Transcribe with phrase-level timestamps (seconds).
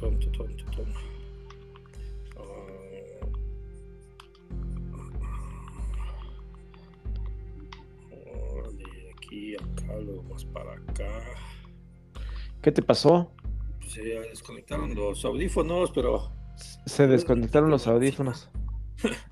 [0.00, 0.86] tutón, tutón.
[8.16, 11.22] Ah, de aquí acá, luego más para acá.
[12.62, 13.32] ¿Qué te pasó?
[13.86, 16.32] Se desconectaron los audífonos, pero.
[16.86, 18.50] Se desconectaron los audífonos.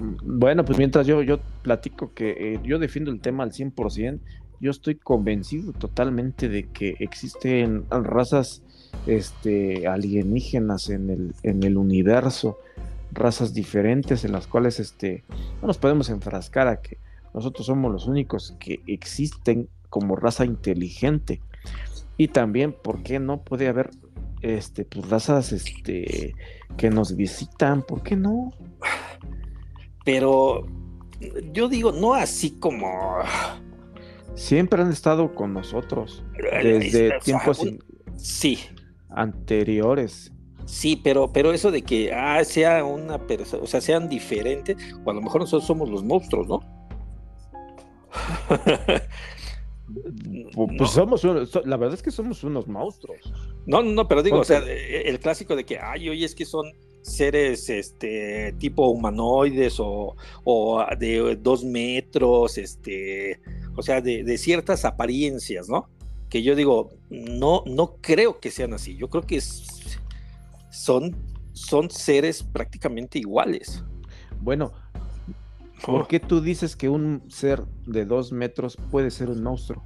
[0.00, 4.18] Bueno, pues mientras yo, yo platico que eh, yo defiendo el tema al 100%,
[4.60, 8.64] yo estoy convencido totalmente de que existen razas
[9.06, 12.58] este, alienígenas en el, en el universo,
[13.12, 15.24] razas diferentes en las cuales este,
[15.60, 16.98] no nos podemos enfrascar a que
[17.34, 21.40] nosotros somos los únicos que existen como raza inteligente.
[22.16, 23.90] Y también, ¿por qué no puede haber
[24.42, 26.34] este, pues, razas este,
[26.76, 27.82] que nos visitan?
[27.82, 28.52] ¿Por qué no?
[30.04, 30.66] Pero
[31.52, 33.18] yo digo, no así como
[34.34, 36.22] siempre han estado con nosotros
[36.62, 37.60] desde tiempos
[38.16, 38.58] sí.
[39.10, 40.32] Anteriores.
[40.66, 45.10] Sí, pero, pero eso de que ah, sea una persona, o sea, sean diferentes, o
[45.10, 46.60] a lo mejor nosotros somos los monstruos, ¿no?
[50.76, 53.32] pues somos, la verdad es que somos unos monstruos.
[53.66, 56.66] No, no, pero digo, o sea, el clásico de que, ay, oye, es que son
[57.02, 63.40] seres este tipo humanoides o, o de dos metros, este,
[63.76, 65.88] o sea, de, ciertas apariencias, ¿no?
[66.28, 68.96] Que yo digo, no, no creo que sean así.
[68.96, 69.40] Yo creo que
[70.70, 71.16] son,
[71.52, 73.82] son seres prácticamente iguales.
[74.40, 74.72] Bueno,
[75.84, 79.82] ¿por qué tú dices que un ser de dos metros puede ser un monstruo?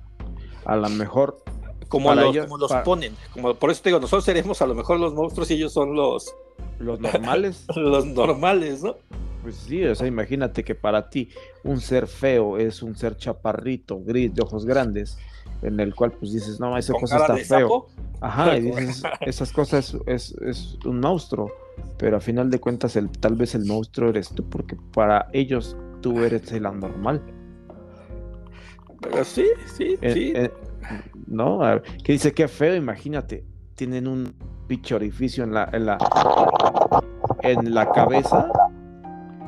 [0.64, 1.42] A lo mejor.
[1.88, 3.14] Como, los, como los ponen.
[3.32, 5.94] Como, por eso te digo, nosotros seremos a lo mejor los monstruos y ellos son
[5.94, 6.34] los.
[6.78, 7.66] Los normales.
[7.76, 8.96] los normales, ¿no?
[9.42, 11.28] Pues sí, o sea, imagínate que para ti
[11.64, 15.18] un ser feo es un ser chaparrito, gris, de ojos grandes,
[15.62, 17.86] en el cual pues dices, no, esa cosa está feo.
[18.20, 21.50] Ajá, y dices, esas cosas es, es, un monstruo,
[21.98, 25.76] pero a final de cuentas el, tal vez el monstruo eres tú, porque para ellos
[26.00, 27.22] tú eres el anormal.
[29.00, 30.32] Pero sí, sí, eh, sí.
[30.36, 30.50] Eh,
[31.26, 31.60] no,
[32.04, 33.44] que dice que feo, imagínate,
[33.74, 34.34] tienen un
[34.68, 35.98] pinche orificio en la, en la,
[37.42, 38.48] en la cabeza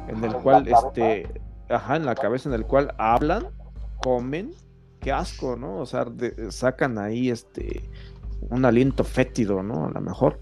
[0.08, 3.48] en el cual, este, ajá, en la cabeza, en el cual hablan,
[4.02, 4.52] comen,
[5.04, 5.80] qué asco, ¿no?
[5.80, 6.06] O sea,
[6.48, 7.82] sacan ahí, este,
[8.48, 9.86] un aliento fétido, ¿no?
[9.86, 10.40] A lo mejor.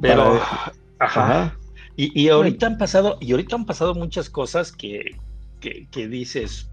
[0.00, 0.40] Pero,
[1.00, 1.58] ajá.
[1.96, 5.18] Y, ahorita han pasado, y ahorita han pasado muchas cosas que,
[5.60, 6.70] que, que dices,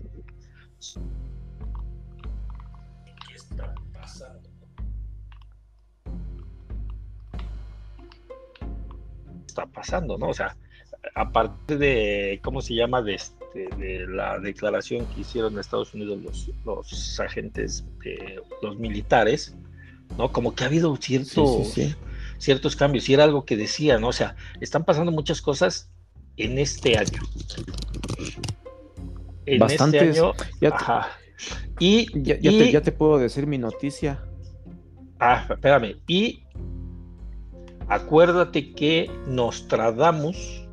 [9.74, 10.30] pasando, ¿no?
[10.30, 10.56] O sea,
[11.16, 13.02] aparte de, ¿cómo se llama?
[13.02, 17.86] De, este, de la declaración que hicieron en Estados Unidos los, los agentes,
[18.62, 19.56] los militares,
[20.18, 20.32] ¿no?
[20.32, 21.76] Como que ha habido ciertos,
[22.38, 24.10] ciertos cambios y era algo que decía, ¿no?
[24.10, 25.90] O sea, están pasando muchas cosas
[26.38, 27.22] en este año.
[29.46, 31.08] En este año, ya
[31.80, 34.24] Y, ya, te, ya te puedo decir mi noticia.
[35.20, 35.96] Ah, espérame.
[36.08, 36.44] Y
[37.90, 40.68] Acuérdate que Nostradamus.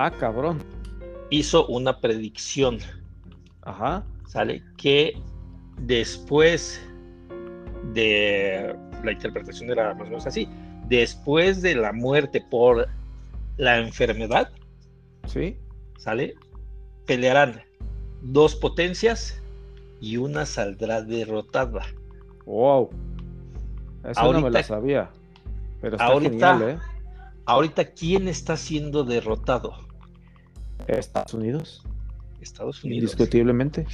[0.00, 0.62] Ah, cabrón.
[1.28, 2.78] Hizo una predicción.
[3.62, 4.04] Ajá.
[4.28, 4.62] ¿Sale?
[4.76, 5.20] Que
[5.78, 6.80] después
[7.94, 8.76] de.
[9.02, 10.48] La interpretación era más o menos así.
[10.86, 12.86] Después de la muerte por
[13.56, 14.52] la enfermedad.
[15.26, 15.56] Sí.
[15.98, 16.36] ¿Sale?
[17.06, 17.60] Pelearán
[18.22, 19.42] dos potencias
[20.00, 21.82] y una saldrá derrotada.
[22.46, 22.90] Wow.
[24.04, 25.10] Eso no me la sabía.
[25.80, 26.78] Pero ahorita, ¿eh?
[27.46, 29.87] ahorita, ¿quién está siendo derrotado?
[30.86, 31.82] Estados Unidos.
[32.40, 33.02] Estados Unidos.
[33.02, 33.86] Indiscutiblemente.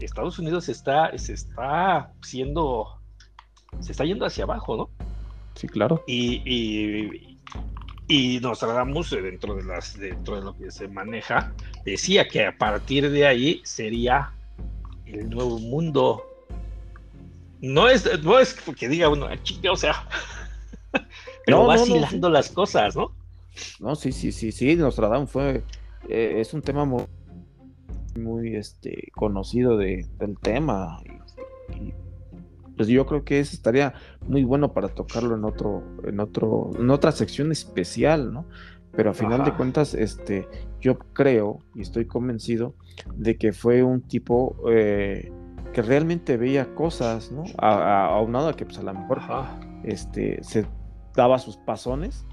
[0.00, 3.00] Estados Unidos está, se está siendo,
[3.80, 4.90] se está yendo hacia abajo, ¿no?
[5.54, 6.04] Sí, claro.
[6.06, 7.38] Y, y,
[8.06, 11.52] y Nostradamus, eh, dentro de las, dentro de lo que se maneja,
[11.84, 14.32] decía que a partir de ahí sería
[15.06, 16.22] el nuevo mundo.
[17.60, 19.28] No es, no es que diga uno,
[19.70, 20.08] o sea,
[21.44, 23.12] pero no, vacilando las cosas, ¿no?
[23.80, 25.64] No, sí, sí, sí, sí, Nostradamus fue,
[26.08, 27.04] eh, es un tema muy,
[28.18, 31.00] muy este, conocido de, del tema.
[31.80, 31.92] Y,
[32.76, 33.92] pues yo creo que eso estaría
[34.28, 38.46] muy bueno para tocarlo en otro, en otro, en otra sección especial, ¿no?
[38.92, 40.48] Pero a final de cuentas, este,
[40.80, 42.74] yo creo y estoy convencido
[43.14, 45.30] de que fue un tipo eh,
[45.72, 47.44] que realmente veía cosas, ¿no?
[47.58, 49.20] Aunado a, a, que pues a lo mejor
[49.84, 50.64] este, se
[51.14, 52.24] daba sus pasones,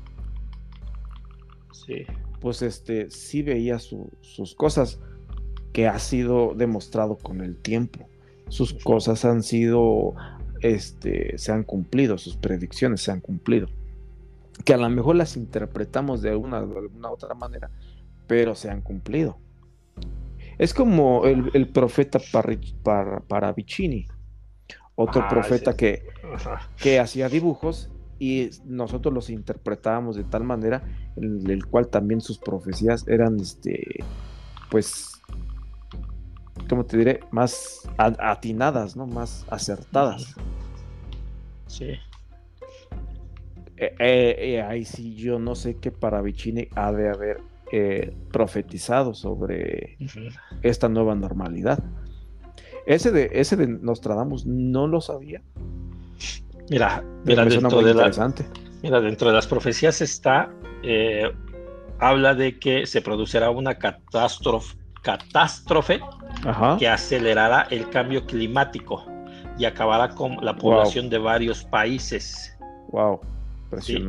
[1.72, 2.06] sí.
[2.46, 5.00] Pues este, sí veía sus cosas
[5.74, 8.08] que ha sido demostrado con el tiempo.
[8.50, 10.14] Sus cosas han sido
[10.60, 13.68] este, se han cumplido, sus predicciones se han cumplido.
[14.64, 17.72] Que a lo mejor las interpretamos de alguna, de alguna otra manera,
[18.28, 19.40] pero se han cumplido.
[20.60, 24.06] Es como el, profeta para, para Vicini,
[24.94, 26.06] otro ah, profeta que,
[26.78, 27.90] que hacía dibujos
[28.20, 30.84] y nosotros los interpretábamos de tal manera
[31.16, 34.04] en el cual también sus profecías eran este
[34.70, 35.22] pues
[36.70, 40.36] como te diré más atinadas no más acertadas.
[41.68, 41.96] Sí.
[43.78, 47.42] Eh, eh, eh, ahí sí yo no sé qué para Vicini ha de haber
[48.32, 49.98] profetizado sobre
[50.62, 51.84] esta nueva normalidad.
[52.86, 55.42] Ese de ese de Nostradamus no lo sabía
[56.70, 57.94] Mira, mira dentro, de
[58.82, 60.50] mira dentro de las profecías está,
[60.84, 61.32] eh,
[62.00, 66.00] habla de que se producirá una catástrofe, catástrofe
[66.80, 69.06] que acelerará el cambio climático
[69.58, 72.58] y acabará con la población de varios países.
[72.90, 73.22] Wow,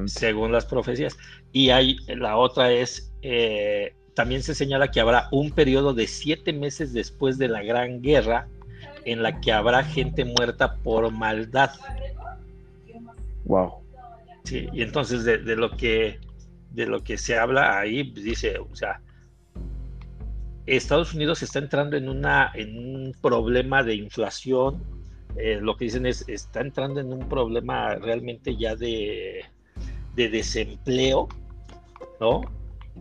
[0.06, 1.16] según las profecías.
[1.52, 6.52] Y hay la otra es, eh, también se señala que habrá un periodo de siete
[6.52, 8.48] meses después de la Gran Guerra
[9.04, 11.70] en la que habrá gente muerta por maldad.
[13.46, 13.82] Wow.
[14.44, 16.20] Sí, y entonces de, lo que
[16.70, 19.00] de lo que se habla ahí pues, dice, o sea,
[20.66, 24.82] Estados Unidos está entrando en una en un problema de inflación.
[25.36, 29.44] Eh, lo que dicen es está entrando en un problema realmente ya de,
[30.14, 31.28] de desempleo,
[32.20, 32.42] ¿no?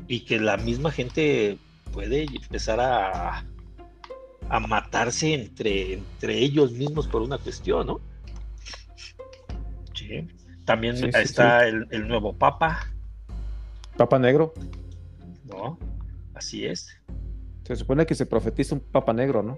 [0.08, 1.58] Y que la misma gente
[1.94, 3.46] puede empezar a,
[4.50, 8.02] a matarse entre, entre ellos mismos por una cuestión, ¿no?
[10.66, 12.88] También está El, nuevo Papa.
[13.98, 14.54] Papa Negro.
[15.46, 15.78] No,
[16.34, 17.00] así es.
[17.64, 19.58] Se supone que se profetiza un Papa Negro, ¿no?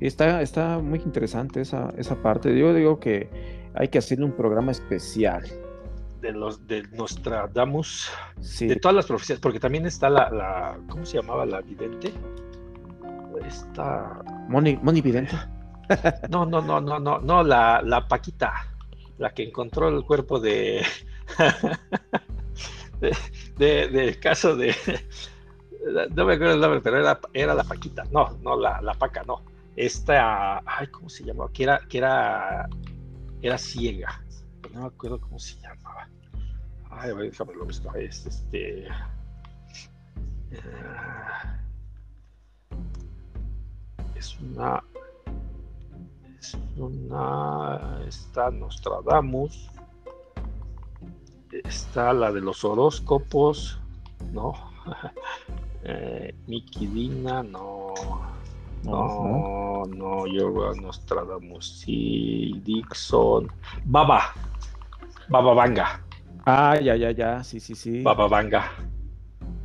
[0.00, 2.56] Y está, está muy interesante esa, esa parte.
[2.58, 3.28] Yo digo que
[3.74, 5.44] hay que hacer un programa especial.
[6.20, 8.10] De los de Nostradamus,
[8.60, 12.12] de todas las profecías, porque también está la, la ¿cómo se llamaba la vidente?
[13.46, 14.22] Está.
[14.48, 15.36] Moni, Moni Vidente.
[16.30, 18.52] No, no, no, no, no, no, la, la Paquita,
[19.18, 20.84] la que encontró el cuerpo de,
[23.00, 24.74] de, del caso de,
[26.14, 29.22] no me acuerdo el nombre, pero era, era la Paquita, no, no, la, la Paca,
[29.24, 29.42] no.
[29.76, 31.50] Esta, ay, ¿cómo se llamaba?
[31.52, 32.68] Que era, que era,
[33.42, 34.22] era ciega,
[34.72, 36.08] no me acuerdo cómo se llamaba.
[36.90, 38.86] Ay, déjame lo buscar, es este.
[40.52, 40.58] Eh,
[44.14, 44.82] es una
[46.76, 49.70] una, está Nostradamus,
[51.64, 53.78] está la de los horóscopos,
[54.32, 54.54] ¿no?
[55.84, 57.94] eh, Dina, no.
[58.82, 63.50] No, no, yo Nostradamus, sí, Dixon,
[63.84, 64.34] Baba,
[65.28, 66.04] Baba Vanga.
[66.44, 68.02] Ah, ya, ya, ya, sí, sí, sí.
[68.02, 68.70] Baba Vanga.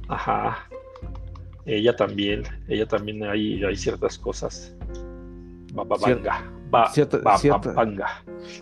[0.07, 0.69] Ajá.
[1.65, 4.73] Ella también, ella también hay, hay ciertas cosas.
[5.73, 6.58] Baba Vanga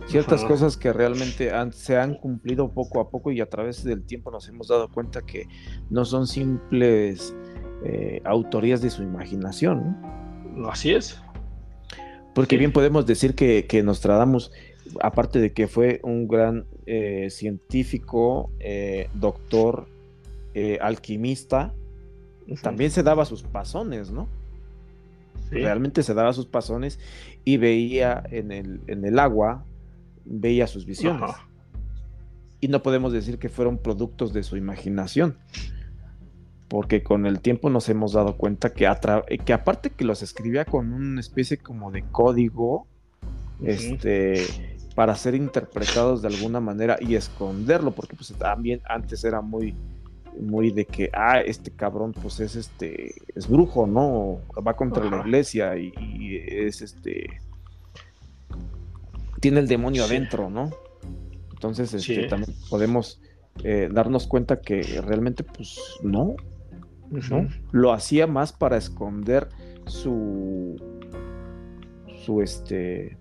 [0.07, 4.31] ciertas cosas que realmente se han cumplido poco a poco y a través del tiempo
[4.31, 5.47] nos hemos dado cuenta que
[5.89, 7.35] no son simples
[7.83, 9.97] eh, autorías de su imaginación.
[10.69, 11.21] Así es.
[12.33, 14.51] Porque bien podemos decir que, que Nostradamus,
[15.01, 19.87] aparte de que fue un gran eh, científico, eh, doctor,
[20.81, 21.75] alquimista,
[22.63, 24.27] también se daba sus pasones, ¿no?
[25.51, 26.99] Realmente se daba sus pasones
[27.43, 29.65] y veía en el, en el agua,
[30.25, 31.31] veía sus visiones.
[32.59, 35.37] Y no podemos decir que fueron productos de su imaginación.
[36.67, 38.89] Porque con el tiempo nos hemos dado cuenta que,
[39.45, 42.87] que aparte que los escribía con una especie como de código,
[43.63, 44.45] este,
[44.95, 49.75] para ser interpretados de alguna manera y esconderlo, porque pues también antes era muy,
[50.39, 54.41] muy de que, ah, este cabrón pues es este, es brujo, ¿no?
[54.65, 55.91] Va contra la iglesia y,
[56.49, 57.39] es este,
[59.39, 60.71] tiene el demonio adentro, ¿no?
[61.51, 63.21] Entonces este, también podemos
[63.63, 66.35] eh, darnos cuenta que realmente pues no,
[67.09, 67.47] ¿no?
[67.71, 69.49] Lo hacía más para esconder
[69.85, 70.75] su,
[72.25, 73.17] su este,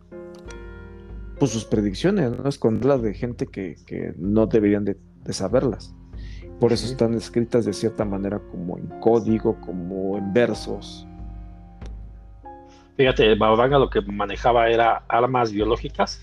[1.39, 2.49] pues sus predicciones, ¿no?
[2.49, 4.97] Esconderlas de gente que, que no deberían de
[5.33, 5.95] saberlas.
[6.61, 11.07] Por eso están escritas de cierta manera como en código, como en versos.
[12.97, 16.23] Fíjate, Bababanga lo que manejaba era armas biológicas,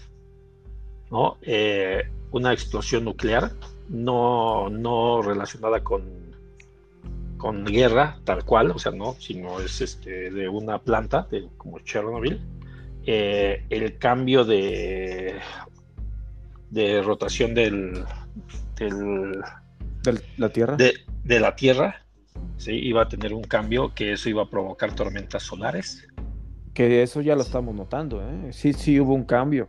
[1.11, 1.37] ¿no?
[1.43, 3.51] Eh, una explosión nuclear,
[3.89, 6.03] no, no relacionada con,
[7.37, 11.77] con guerra, tal cual, o sea, no, sino es este, de una planta, de, como
[11.79, 12.41] Chernobyl,
[13.05, 15.35] eh, el cambio de,
[16.71, 18.03] de rotación del,
[18.77, 19.43] del
[20.03, 20.75] ¿De la Tierra?
[20.75, 20.93] De,
[21.23, 22.05] de, la Tierra,
[22.57, 22.71] ¿sí?
[22.71, 26.07] iba a tener un cambio que eso iba a provocar tormentas solares.
[26.73, 28.51] Que eso ya lo estamos notando, ¿eh?
[28.51, 29.67] Sí, sí hubo un cambio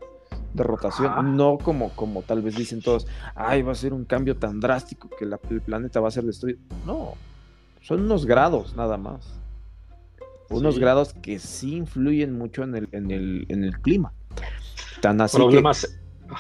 [0.55, 4.37] de rotación, no como, como tal vez dicen todos, ay, va a ser un cambio
[4.37, 6.61] tan drástico que la, el planeta va a ser destruido.
[6.87, 7.15] No,
[7.81, 9.41] son unos grados nada más.
[10.51, 14.13] Unos grados que sí influyen mucho en el, en el, en el clima.
[15.01, 15.87] Tan así Problemas.
[15.87, 16.35] Que,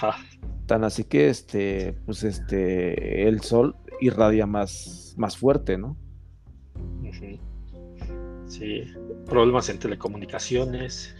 [0.66, 5.96] Tan así que este, pues este, el sol irradia más, más fuerte, ¿no?
[8.46, 8.84] Sí.
[9.26, 11.14] Problemas en telecomunicaciones.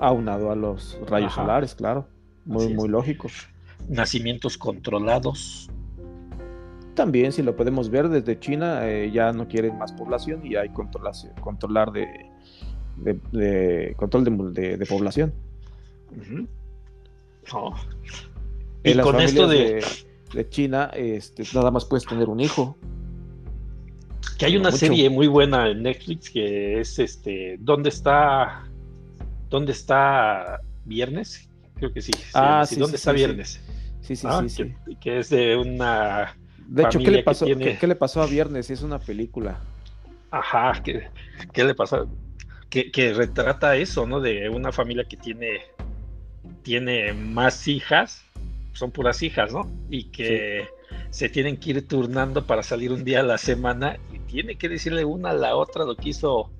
[0.00, 2.08] Aunado a los rayos solares, claro.
[2.44, 3.28] Muy, muy lógico.
[3.88, 5.70] Nacimientos controlados.
[6.94, 10.70] También, si lo podemos ver, desde China eh, ya no quieren más población y hay
[10.70, 12.30] controlar de,
[13.32, 15.32] de, control de, población.
[18.84, 19.84] Y con esto de...
[20.34, 22.76] de, China, este, nada más puedes tener un hijo.
[24.38, 28.64] Que hay una serie muy buena en Netflix que es este, ¿dónde está?
[29.48, 31.48] ¿Dónde está Viernes?
[31.76, 32.12] Creo que sí.
[32.34, 33.60] Ah, sí, ¿Dónde está Viernes?
[34.00, 36.36] Sí, sí, ah, sí, que, es de una.
[36.66, 38.70] De hecho, ¿qué le, pasó, ¿qué, le pasó a Viernes?
[38.70, 39.60] Es una película.
[40.30, 41.08] Ajá, ¿qué,
[41.52, 42.08] qué le pasó?
[42.68, 44.20] Que, que, retrata eso, ¿no?
[44.20, 45.60] De una familia que tiene,
[46.62, 48.24] tiene más hijas,
[48.74, 49.70] son puras hijas, ¿no?
[49.88, 50.68] Y que
[51.10, 54.68] se tienen que ir turnando para salir un día a la semana y tiene que
[54.68, 56.50] decirle una a la otra lo que hizo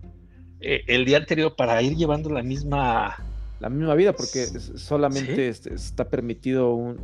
[0.60, 3.16] eh, el día anterior para ir llevando la misma
[3.60, 6.98] la misma vida, porque solamente este, está permitido un,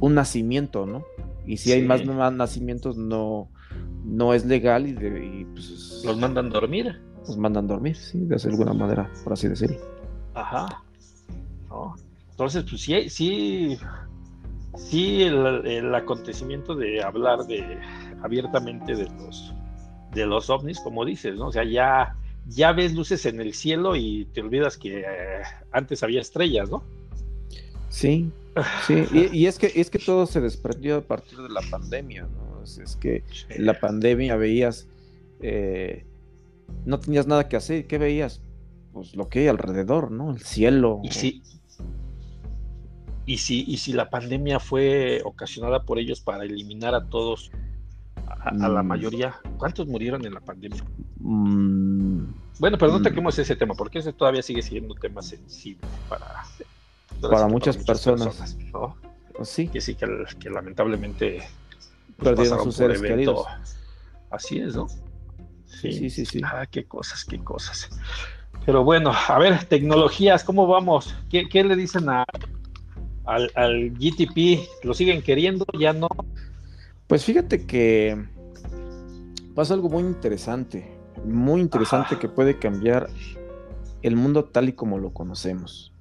[0.00, 1.04] un, nacimiento, ¿no?
[1.46, 3.48] Y si hay más, nacimientos, no,
[4.04, 7.00] no es legal y, pues, los mandan dormir.
[7.26, 9.78] Los mandan dormir, sí, de alguna manera, por así decirlo.
[10.34, 10.84] Ajá.
[12.32, 13.78] Entonces, pues sí, sí,
[14.76, 17.78] sí, el, acontecimiento de hablar de
[18.22, 19.54] abiertamente de los
[20.12, 21.48] de los ovnis, como dices, ¿no?
[21.48, 26.02] O sea, ya ya ves luces en el cielo y te olvidas que eh, antes
[26.02, 26.82] había estrellas, ¿no?
[27.88, 28.30] Sí,
[28.86, 32.62] sí, y, es que es que todo se desprendió a partir de la pandemia, ¿no?
[32.62, 34.88] Es, que en la pandemia veías,
[35.40, 36.04] eh,
[36.86, 38.40] no tenías nada que hacer, ¿qué veías?
[38.92, 40.30] Pues lo que hay alrededor, ¿no?
[40.30, 41.00] El cielo.
[41.02, 41.42] Y sí.
[43.24, 47.50] Y si, y si la pandemia fue ocasionada por ellos para eliminar a todos
[48.26, 48.86] a, la mm.
[48.86, 49.36] mayoría.
[49.58, 50.82] ¿Cuántos murieron en la pandemia?
[51.20, 52.24] Mm.
[52.58, 53.02] Bueno, pero no mm.
[53.02, 56.44] toquemos ese tema, porque ese todavía sigue siendo un tema sensible para,
[57.20, 58.56] para, muchas, personas.
[59.34, 59.68] Pues sí.
[59.68, 61.42] Que sí, que, lamentablemente
[62.16, 63.46] pues, perdieron sus seres queridos.
[64.30, 64.88] Así es, ¿no?
[65.66, 65.92] Sí.
[65.92, 66.40] sí, sí, sí.
[66.44, 67.88] Ah, qué cosas, qué cosas.
[68.64, 71.14] Pero bueno, a ver, tecnologías, ¿cómo vamos?
[71.30, 72.24] ¿Qué, le dicen a,
[73.24, 74.84] al, al, GTP?
[74.84, 75.64] ¿Lo siguen queriendo?
[75.78, 76.08] ¿Ya no?
[77.06, 78.24] Pues fíjate que
[79.54, 80.90] pasa algo muy interesante,
[81.24, 83.08] muy interesante que puede cambiar
[84.02, 85.92] el mundo tal y como lo conocemos.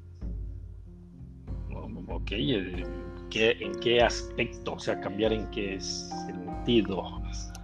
[2.07, 4.73] Ok, ¿en qué aspecto?
[4.73, 7.21] O sea, cambiar en qué sentido?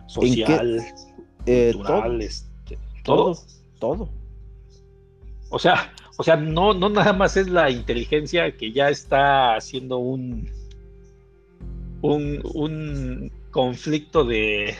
[0.07, 0.81] Social,
[1.45, 3.37] eh, cultural, este, todo,
[3.79, 4.09] todo.
[5.49, 9.99] O sea, o sea, no, no nada más es la inteligencia que ya está haciendo
[9.99, 10.49] un,
[12.01, 14.75] un, un conflicto de,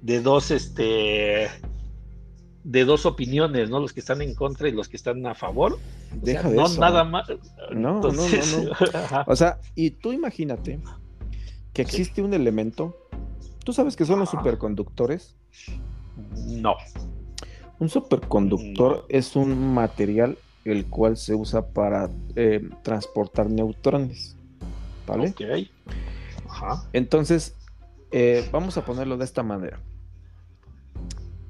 [0.00, 1.48] de dos, este,
[2.64, 3.80] de dos opiniones, ¿no?
[3.80, 5.78] Los que están en contra y los que están a favor.
[6.14, 7.28] Deja no nada más.
[7.72, 8.22] No, no, no,
[9.26, 10.80] O sea, y tú imagínate
[11.72, 12.96] que existe un elemento.
[13.64, 15.36] ¿Tú sabes que son los superconductores?
[16.46, 16.76] No.
[17.82, 24.36] Un superconductor es un material el cual se usa para eh, transportar neutrones.
[25.04, 25.30] ¿Vale?
[25.30, 25.40] Ok.
[26.92, 27.56] Entonces,
[28.12, 29.80] eh, vamos a ponerlo de esta manera.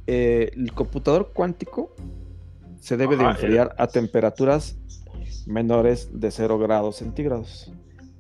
[0.07, 1.95] Eh, el computador cuántico
[2.81, 4.79] se debe de enfriar a temperaturas
[5.45, 7.71] menores de 0 grados centígrados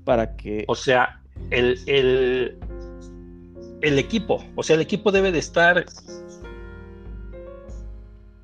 [0.04, 0.66] para que...
[0.68, 2.58] O sea, el, el,
[3.80, 5.86] el equipo, o sea, el equipo debe de estar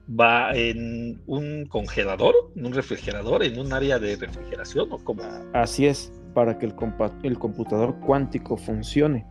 [0.09, 5.23] va en un congelador, en un refrigerador, en un área de refrigeración o como.
[5.53, 6.75] Así es para que el,
[7.23, 9.27] el computador cuántico funcione.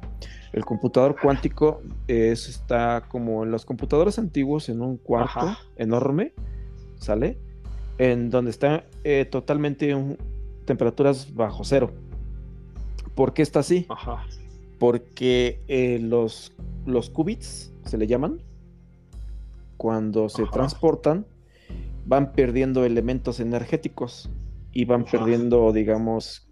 [0.54, 6.34] El computador cuántico es, está como en los computadores antiguos en un cuarto enorme,
[6.98, 7.38] ¿sale?
[7.98, 10.18] En donde está eh, totalmente en
[10.66, 11.92] temperaturas bajo cero.
[13.16, 13.88] ¿Por qué está así?
[14.80, 16.54] Porque eh, los,
[16.86, 18.42] los qubits, se le llaman,
[19.78, 21.26] cuando se transportan,
[22.06, 24.30] van perdiendo elementos energéticos
[24.72, 26.48] y van perdiendo, digamos,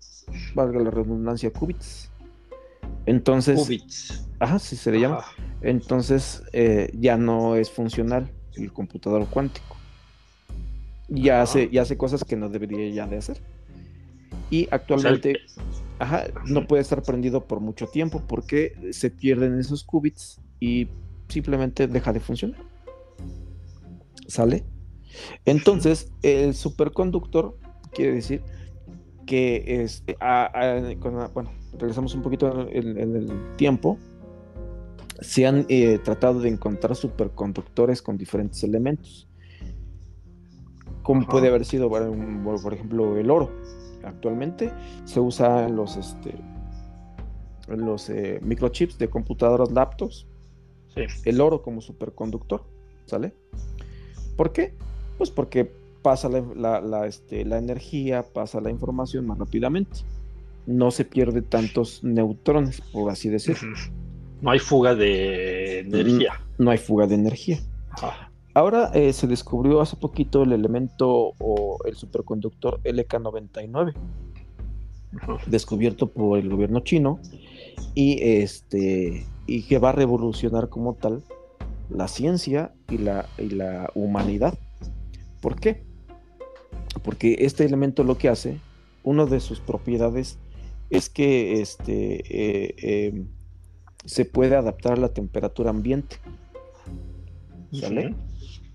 [0.53, 2.11] valga la redundancia, qubits.
[3.05, 4.27] Entonces, qubits.
[4.39, 5.23] Ajá, sí se le llama.
[5.61, 9.75] Entonces eh, ya no es funcional el computador cuántico.
[11.07, 13.41] Ya hace, ya hace cosas que no debería ya de hacer.
[14.49, 15.37] Y actualmente,
[15.99, 20.87] ajá, no puede estar prendido por mucho tiempo porque se pierden esos qubits y
[21.29, 22.61] simplemente deja de funcionar.
[24.27, 24.65] ¿Sale?
[25.45, 27.57] Entonces, el superconductor
[27.93, 28.43] quiere decir
[29.25, 30.17] que este,
[31.33, 33.97] bueno, regresamos un poquito en, el tiempo.
[35.21, 39.27] Se han eh, tratado de encontrar superconductores con diferentes elementos.
[41.03, 43.51] Como puede haber sido, por ejemplo, el oro.
[44.03, 44.71] Actualmente
[45.05, 46.35] se usa en los, este,
[47.67, 50.27] los eh, microchips de computadoras laptops.
[51.25, 52.65] El oro como superconductor.
[53.05, 53.35] ¿Sale?
[54.35, 54.73] ¿Por qué?
[55.17, 60.01] Pues porque pasa la, este, la, energía, pasa la información más rápidamente.
[60.67, 63.75] No se pierde tantos neutrones, por así decirlo.
[64.41, 66.33] No hay fuga de energía.
[66.57, 67.59] No, hay fuga de energía.
[68.53, 73.93] Ahora eh, se descubrió hace poquito el elemento o el superconductor LK99,
[75.47, 77.19] descubierto por el gobierno chino
[77.93, 81.23] y este y que va a revolucionar como tal
[81.89, 84.57] la ciencia y la, y la humanidad.
[85.41, 85.83] ¿Por qué?
[87.03, 88.59] Porque este elemento lo que hace,
[89.03, 90.37] una de sus propiedades
[90.89, 93.27] es que este, eh, em,
[94.05, 96.17] se puede adaptar a la temperatura ambiente.
[97.71, 98.15] ¿Sale?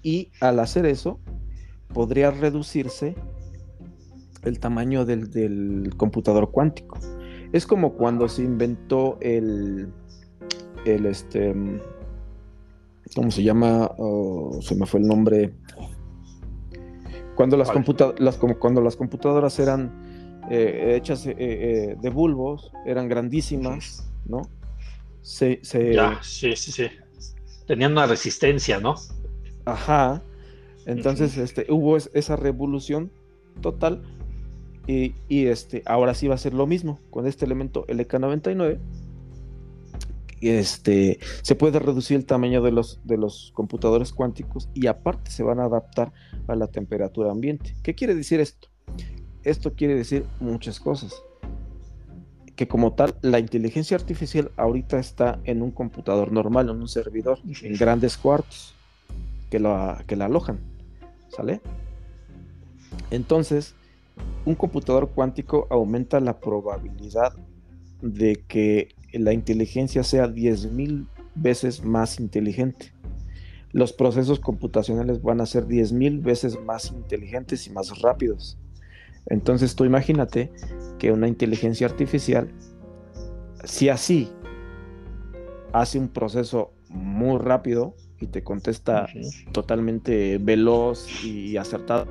[0.03, 1.21] Y al hacer eso,
[1.93, 3.15] podría reducirse
[4.43, 6.99] el tamaño del, computador cuántico.
[7.53, 9.93] Es como cuando se inventó el,
[10.85, 11.55] el este,
[13.15, 13.91] ¿cómo se llama?
[13.99, 15.53] Oh, se me fue el nombre.
[17.35, 24.43] Cuando las, cuando las computadoras eran eh, hechas eh, eh, de bulbos, eran grandísimas, ¿no?
[25.23, 25.61] Se,
[25.95, 26.87] Ya, sí, sí, sí.
[27.67, 28.95] Tenían una resistencia, ¿no?
[29.65, 30.23] Ajá.
[30.87, 33.11] Entonces, este, hubo esa revolución
[33.61, 34.03] total.
[34.87, 38.79] Y, y, este, ahora sí va a ser lo mismo con este elemento LK99
[40.41, 45.43] este, se puede reducir el tamaño de los, de los computadores cuánticos y aparte se
[45.43, 46.13] van a adaptar
[46.49, 47.75] a la temperatura ambiente.
[47.83, 48.69] ¿Qué quiere decir esto?
[49.43, 51.23] Esto quiere decir muchas cosas.
[52.57, 57.39] Que como tal, la inteligencia artificial ahorita está en un computador normal, en un servidor,
[57.63, 58.75] en grandes cuartos
[59.51, 60.61] que la, que la alojan.
[61.29, 61.61] ¿Sale?
[63.11, 63.75] Entonces,
[64.45, 67.33] un computador cuántico aumenta la probabilidad
[68.03, 72.93] de que la inteligencia sea 10.000 veces más inteligente.
[73.73, 78.59] Los procesos computacionales van a ser 10.000 veces más inteligentes y más rápidos.
[79.27, 80.51] Entonces tú imagínate
[80.99, 82.51] que una inteligencia artificial,
[83.65, 84.29] si así
[85.73, 89.09] hace un proceso muy rápido y te contesta
[89.53, 92.07] totalmente veloz y acertado,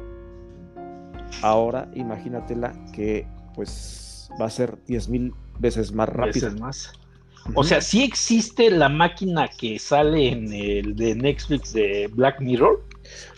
[1.41, 4.08] ahora imagínatela que pues
[4.39, 6.51] va a ser 10.000 veces más rápido.
[6.59, 6.93] más.
[7.55, 12.83] O sea, sí existe la máquina que sale en el de Netflix de Black Mirror.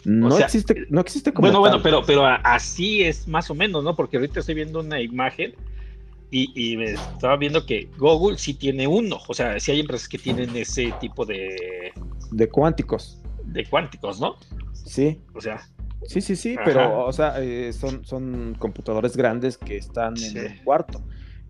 [0.04, 1.48] No existe, no existe como.
[1.48, 3.96] Bueno, bueno, pero, pero así es más o menos, ¿no?
[3.96, 5.54] Porque ahorita estoy viendo una imagen
[6.32, 9.20] y, me estaba viendo que Google sí tiene uno.
[9.28, 11.92] O sea, sí hay empresas que tienen ese tipo de.
[12.32, 13.22] De cuánticos.
[13.44, 14.36] De cuánticos, ¿no?
[14.74, 15.20] Sí.
[15.34, 15.62] O sea.
[16.08, 20.64] Sí, sí, sí, pero, o sea, eh, son, son computadores grandes que están en el
[20.64, 21.02] cuarto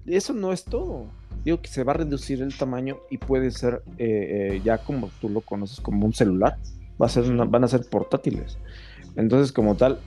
[0.06, 1.08] eso no es todo.
[1.44, 5.10] Digo que se va a reducir el tamaño y puede ser eh, eh, ya como
[5.20, 6.58] tú lo conoces como un celular.
[7.02, 8.58] Va a ser van a ser portátiles.
[9.16, 10.00] Entonces, como tal.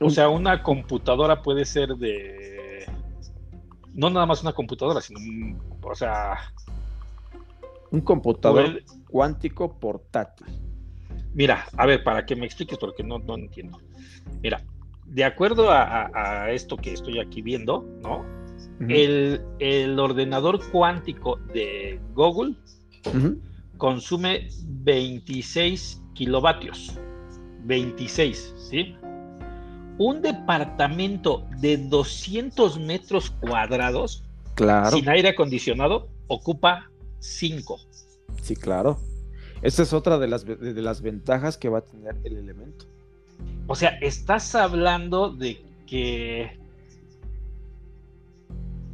[0.00, 2.86] o sea, una computadora puede ser de.
[3.94, 5.20] No nada más una computadora, sino.
[5.82, 6.38] o sea.
[7.90, 10.46] Un computador cuántico portátil.
[11.38, 13.78] Mira, a ver, para que me expliques, porque no, no entiendo.
[14.42, 14.62] Mira,
[15.06, 18.38] de acuerdo a esto que estoy aquí viendo, ¿no?
[18.88, 22.54] el, ordenador cuántico de Google
[23.76, 26.98] consume 26 kilovatios.
[27.64, 28.96] 26, ¿sí?
[29.98, 34.24] Un departamento de 200 metros cuadrados
[34.90, 37.78] sin aire acondicionado ocupa 5.
[38.42, 38.98] Sí, claro.
[39.62, 42.86] Esa es otra de las, de las ventajas que va a tener el elemento.
[43.66, 46.58] O sea, estás hablando de que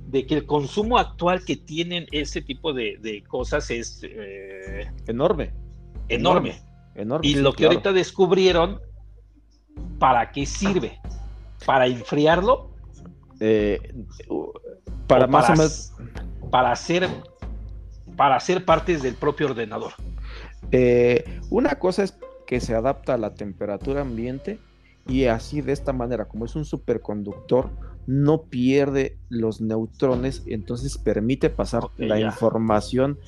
[0.09, 5.53] de que el consumo actual que tienen ese tipo de, cosas es eh, enorme.
[6.09, 6.61] Enorme.
[6.95, 7.27] enorme.
[7.27, 8.81] y lo que ahorita descubrieron
[9.99, 11.01] ¿para qué sirve?
[11.67, 12.71] ¿Para enfriarlo?
[13.41, 13.81] Eh,
[15.09, 17.09] para más para, para hacer
[18.17, 19.95] para hacer partes del propio ordenador.
[20.77, 24.59] Eh, una cosa es que se adapta a la temperatura ambiente
[25.07, 27.71] y así de esta manera, como es un superconductor,
[28.07, 32.27] no pierde los neutrones, entonces permite pasar la ya.
[32.27, 33.19] información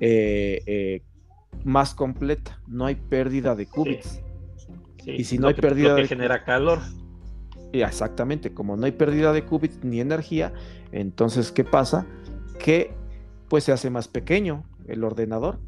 [0.00, 1.02] eh, eh,
[1.64, 2.60] más completa.
[2.66, 4.20] No hay pérdida de qubits.
[5.04, 6.80] Sí, Y si no lo hay que- pérdida lo que de- genera calor.
[7.72, 10.52] Y exactamente, como no hay pérdida de qubits ni energía,
[10.92, 12.06] entonces ¿qué pasa?
[12.58, 12.92] Que
[13.48, 15.58] pues se hace más pequeño el ordenador.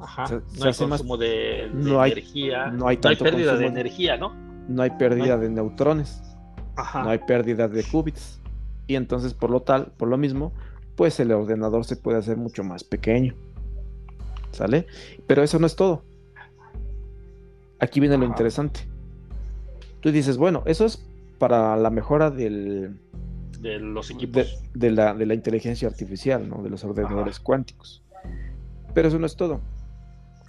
[0.00, 0.26] Ajá.
[0.26, 2.66] Se- no se hay hace más- consumo de, de no hay- energía.
[2.70, 4.34] no hay tanto pérdida de consumo de- energía, ¿no?
[4.68, 6.20] No hay pérdida de neutrones.
[6.76, 7.04] Ajá.
[7.04, 8.40] no hay pérdida de qubits.
[8.88, 10.52] Y entonces, por lo tal, por lo mismo,
[10.96, 13.34] pues el ordenador se puede hacer mucho más pequeño.
[14.50, 14.86] ¿Sale?
[15.26, 16.02] Pero eso no es todo.
[17.80, 18.80] Aquí viene lo interesante.
[20.00, 21.04] Tú dices, bueno, eso es
[21.38, 22.98] para la mejora del,
[23.60, 24.62] de los de, equipos.
[24.74, 26.62] de la, de la inteligencia artificial, ¿no?
[26.62, 28.02] De los ordenadores cuánticos.
[28.94, 29.60] Pero eso no es todo.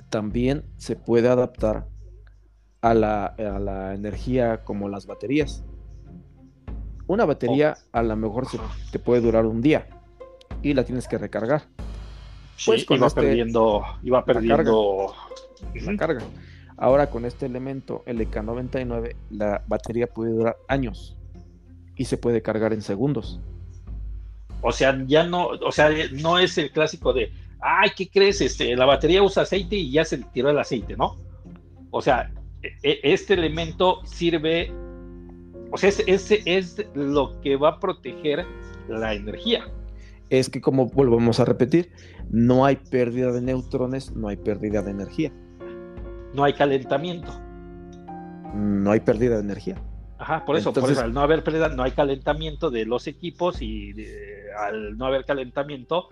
[0.09, 1.87] También se puede adaptar
[2.81, 5.63] a la, a la energía como las baterías.
[7.07, 8.59] Una batería a lo mejor se,
[8.91, 9.87] te puede durar un día
[10.61, 11.63] y la tienes que recargar.
[12.57, 15.13] Sí, pues con iba este- perdiendo, iba perdiendo.
[15.73, 16.21] La carga.
[16.77, 21.15] Ahora con este elemento LK99 la batería puede durar años
[21.95, 23.39] y se puede cargar en segundos.
[24.61, 27.31] O sea, ya no, o sea, no es el clásico de,
[27.67, 28.41] ay, ¿qué crees?
[28.41, 31.17] Este, la batería usa aceite y ya se tiró el aceite, ¿no?
[31.89, 34.71] O sea, e- e- este elemento sirve,
[35.71, 38.45] o sea, ese, es lo que va a proteger
[38.87, 39.63] la energía.
[40.29, 41.91] Es que como volvemos a repetir,
[42.29, 45.31] no hay pérdida de neutrones, no hay pérdida de energía.
[46.33, 47.31] No hay calentamiento.
[48.53, 49.81] No hay pérdida de energía.
[50.17, 53.07] Ajá, por eso, por Entonces- eso, al no haber pérdida, no hay calentamiento de los
[53.07, 56.07] equipos y de- al no haber calentamiento,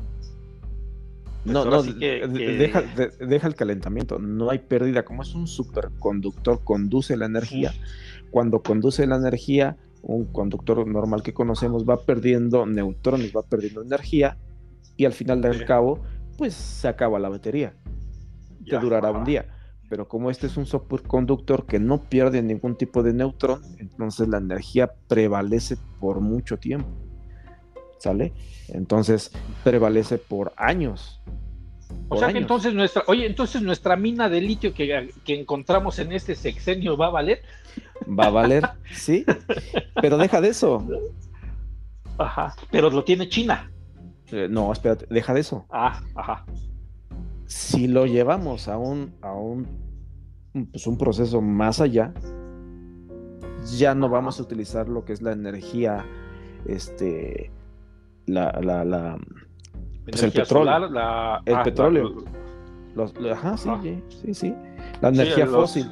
[1.45, 5.03] no, ahora no, sí que- de- que- Deja, de- deja el calentamiento, no hay pérdida.
[5.03, 7.73] Como es un superconductor, conduce la energía.
[8.31, 14.37] Cuando conduce la energía, un conductor normal que conocemos va perdiendo neutrones, va perdiendo energía
[14.97, 15.65] y al final del Sí.
[15.65, 16.01] cabo,
[16.37, 17.73] pues se acaba la batería.
[18.65, 19.17] Te Ya, durará ajá.
[19.19, 19.45] un día.
[19.89, 24.37] Pero como este es un superconductor que no pierde ningún tipo de neutrón, entonces la
[24.39, 26.89] energía prevalece por mucho tiempo.
[28.03, 28.33] ¿Sale?
[28.67, 29.31] Entonces
[29.63, 31.21] prevalece por años.
[32.09, 36.11] O sea que entonces nuestra, oye, entonces nuestra mina de litio que, que encontramos en
[36.11, 37.43] este sexenio va a valer.
[38.07, 38.63] Va a valer,
[38.93, 39.23] sí.
[40.01, 40.85] Pero deja de eso.
[42.17, 42.53] Ajá.
[42.71, 43.71] Pero lo tiene China.
[44.33, 45.65] Eh, no, espérate, deja de eso.
[45.69, 46.45] Ah, ajá.
[47.45, 49.65] Si lo llevamos a un, a un,
[50.73, 52.13] pues, un proceso más allá,
[53.77, 56.05] ya no vamos a utilizar lo que es la energía,
[56.65, 57.49] este,
[58.25, 59.17] la, la, la,
[60.05, 60.73] Pues el petróleo.
[60.73, 62.09] solar, la- El ah, petróleo.
[62.09, 62.31] la-
[62.95, 63.81] los- lo- ajá, sí, Ajá.
[63.81, 64.55] sí, sí, sí.
[65.01, 65.91] La Sí, energía los- fósil.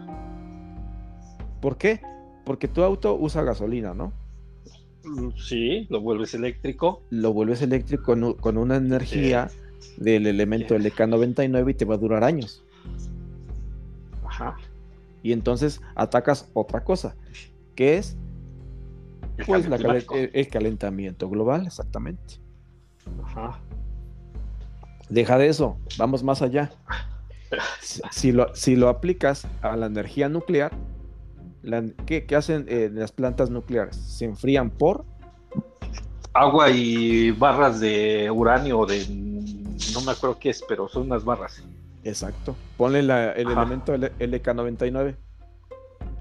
[1.61, 2.01] ¿Por qué?
[2.45, 4.13] Porque tu auto usa gasolina, ¿no?
[5.35, 7.01] Sí, lo vuelves eléctrico.
[7.09, 9.49] Lo vuelves eléctrico con, con una energía
[9.97, 12.63] del elemento LK99 y te va a durar años.
[14.25, 14.55] Ajá.
[15.23, 17.15] Y entonces atacas otra cosa,
[17.75, 18.17] que es
[19.37, 22.35] El pues la el, el calentamiento global, exactamente.
[23.23, 23.59] Ajá.
[25.09, 26.71] Deja de eso, vamos más allá.
[27.81, 30.71] Si, si lo, si lo aplicas a la energía nuclear,
[31.63, 33.95] la- ¿qué, qué hacen eh, las plantas nucleares?
[33.95, 35.05] Se enfrían por
[36.33, 39.05] Agua y barras de uranio de
[39.93, 41.61] no me acuerdo qué es, pero son unas barras.
[42.05, 42.55] Exacto.
[42.77, 43.61] Ponle la- el Ajá.
[43.63, 45.17] elemento L- LK99.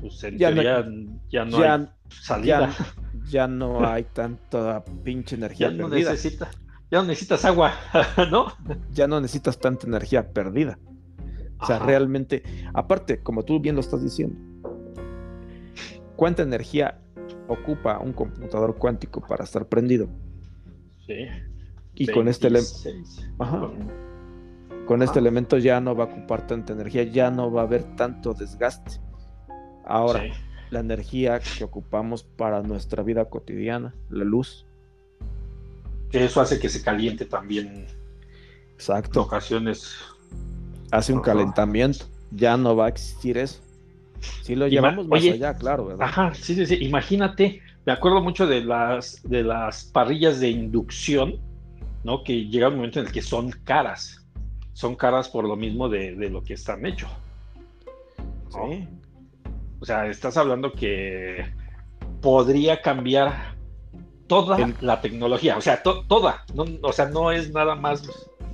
[0.00, 2.70] Pues en Ya no- ya no ya, hay salida.
[2.70, 6.10] ya, ya no hay tanta pinche energía Ya no perdida.
[6.12, 6.50] necesita,
[6.90, 7.72] ya no necesitas agua,
[8.30, 8.46] ¿no?
[8.92, 10.78] Ya no necesitas tanta energía perdida.
[11.60, 11.84] O sea, Ajá.
[11.86, 14.34] realmente, aparte, como tú bien lo estás diciendo,
[16.16, 16.98] ¿cuánta energía
[17.48, 20.08] ocupa un computador cuántico para estar prendido?
[21.06, 21.26] Sí.
[21.94, 23.28] Y con este, ele- 26.
[23.38, 23.70] Ajá.
[24.86, 27.84] Con- este elemento ya no va a ocupar tanta energía, ya no va a haber
[27.94, 29.00] tanto desgaste.
[29.84, 30.30] Ahora, sí.
[30.70, 34.66] la energía que ocupamos para nuestra vida cotidiana, la luz,
[36.12, 37.86] eso hace que se caliente también en
[38.74, 39.94] exacto, ocasiones.
[40.90, 43.60] hace un calentamiento, ya no va a existir eso.
[44.42, 46.06] Si lo Ima- llevamos más oye, allá, claro, ¿verdad?
[46.06, 46.78] Ajá, sí, sí, sí.
[46.84, 51.36] Imagínate, me acuerdo mucho de las, de las parrillas de inducción,
[52.04, 52.22] ¿no?
[52.24, 54.26] Que llega un momento en el que son caras.
[54.72, 57.10] Son caras por lo mismo de, de lo que están hechos.
[58.52, 58.68] ¿no?
[58.72, 58.88] Sí.
[59.80, 61.44] O sea, estás hablando que
[62.20, 63.56] podría cambiar
[64.26, 66.44] toda la tecnología, o sea, toda,
[66.82, 68.02] o sea, no es nada más.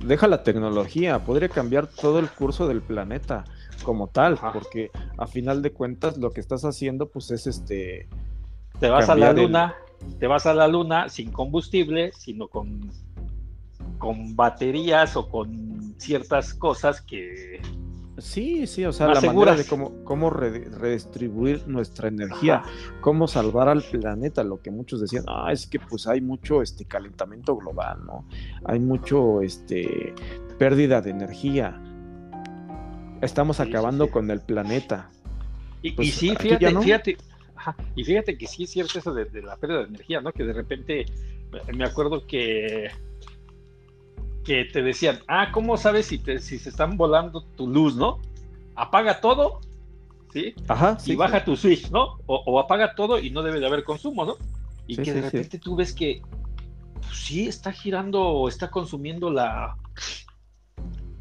[0.03, 3.43] Deja la tecnología, podría cambiar todo el curso del planeta
[3.83, 8.07] como tal, porque a final de cuentas lo que estás haciendo, pues es este.
[8.79, 9.75] Te vas a la luna,
[10.19, 12.89] te vas a la luna sin combustible, sino con,
[13.97, 17.61] con baterías o con ciertas cosas que
[18.17, 22.63] Sí, sí, o sea, la manera de cómo, cómo redistribuir nuestra energía,
[22.99, 26.85] cómo salvar al planeta, lo que muchos decían, ah, es que pues hay mucho este
[26.85, 28.27] calentamiento global, ¿no?
[28.65, 30.15] Hay mucho este
[30.57, 31.79] pérdida de energía.
[33.21, 35.11] Estamos acabando con el planeta.
[35.83, 37.17] Y, pues, sí, fíjate, fíjate,
[37.95, 40.31] y fíjate que sí es cierto eso de, de la pérdida de energía, ¿no?
[40.31, 41.05] Que de repente
[41.73, 42.89] me acuerdo que
[44.47, 48.21] que te decían, ah, ¿cómo sabes si, te, si se están volando tu luz, no?
[48.75, 49.59] Apaga todo,
[50.31, 50.55] ¿sí?
[50.69, 52.17] Ajá, y baja tu switch, ¿no?
[52.27, 54.37] O, apaga todo y no debe de haber consumo, ¿no?
[54.87, 56.21] Y que de repente tú ves que
[56.93, 59.31] pues, sí está girando o está consumiendo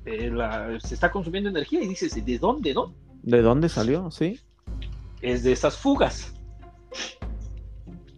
[0.04, 2.94] eh, la, se está consumiendo energía y dices, ¿de dónde, no?
[3.24, 4.08] ¿De dónde salió?
[4.12, 4.38] Sí.
[5.20, 6.32] Es de esas fugas.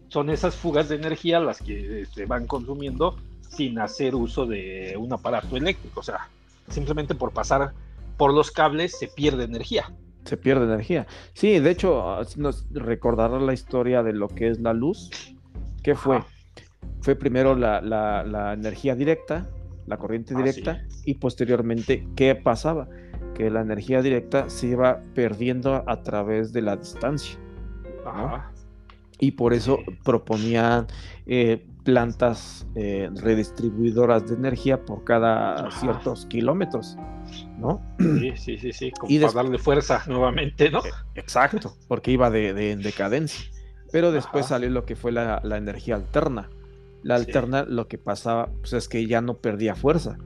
[0.08, 3.16] Son esas fugas de energía las que se van consumiendo
[3.48, 6.00] sin hacer uso de un aparato eléctrico.
[6.00, 6.28] O sea,
[6.68, 7.72] simplemente por pasar
[8.16, 9.92] por los cables se pierde energía.
[10.24, 11.06] Se pierde energía.
[11.32, 15.10] Sí, de hecho, nos recordará la historia de lo que es la luz.
[15.82, 16.20] ¿Qué fue?
[17.00, 19.48] Fue primero la, energía directa,
[19.86, 22.88] la corriente ah, directa, y posteriormente, ¿qué pasaba?
[23.34, 27.38] Que la energía directa se iba perdiendo a través de la distancia.
[29.20, 30.86] Y por eso proponían
[31.26, 36.96] eh, plantas eh, redistribuidoras de energía por cada ciertos kilómetros,
[37.58, 37.80] ¿no?
[37.98, 40.80] Sí, sí, sí, sí, y para darle fuerza nuevamente, ¿no?
[40.84, 43.50] E, exacto, porque iba de, decadencia.
[43.90, 46.50] Pero después salió lo que fue la, energía alterna.
[47.02, 50.18] La alterna lo que pasaba pues, es que ya no perdía fuerza.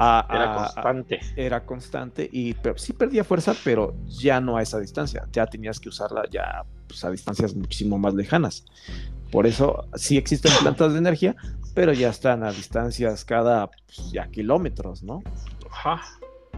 [0.00, 1.20] Era constante.
[1.36, 5.26] era constante y sí perdía fuerza, pero ya no a esa distancia.
[5.32, 8.64] Ya tenías que usarla ya pues, a distancias muchísimo más lejanas.
[9.30, 11.36] Por eso sí existen plantas de energía,
[11.74, 15.22] pero ya están a distancias cada pues, ya kilómetros, ¿no?
[15.70, 16.02] Ajá.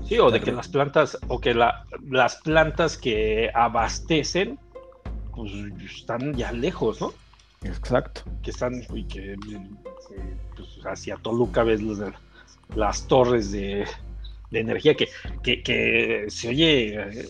[0.04, 4.58] Sí, o de que las plantas, o que las plantas que abastecen,
[5.34, 5.52] pues
[5.84, 7.12] están ya lejos, ¿no?
[7.62, 8.22] Exacto.
[8.42, 9.36] Que están, y que
[10.56, 11.80] pues, hacia Toluca ves
[12.76, 13.86] las torres de,
[14.50, 15.08] energía que,
[15.62, 17.28] que, se oye eh,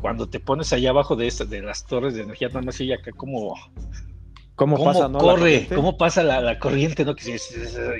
[0.00, 3.12] cuando te pones allá abajo de, de las torres de energía, nada más oye acá
[3.12, 3.54] como
[4.54, 5.18] cómo, pasa, ¿no?
[5.18, 7.14] corre, cómo pasa la, corriente, ¿no?
[7.14, 7.36] Que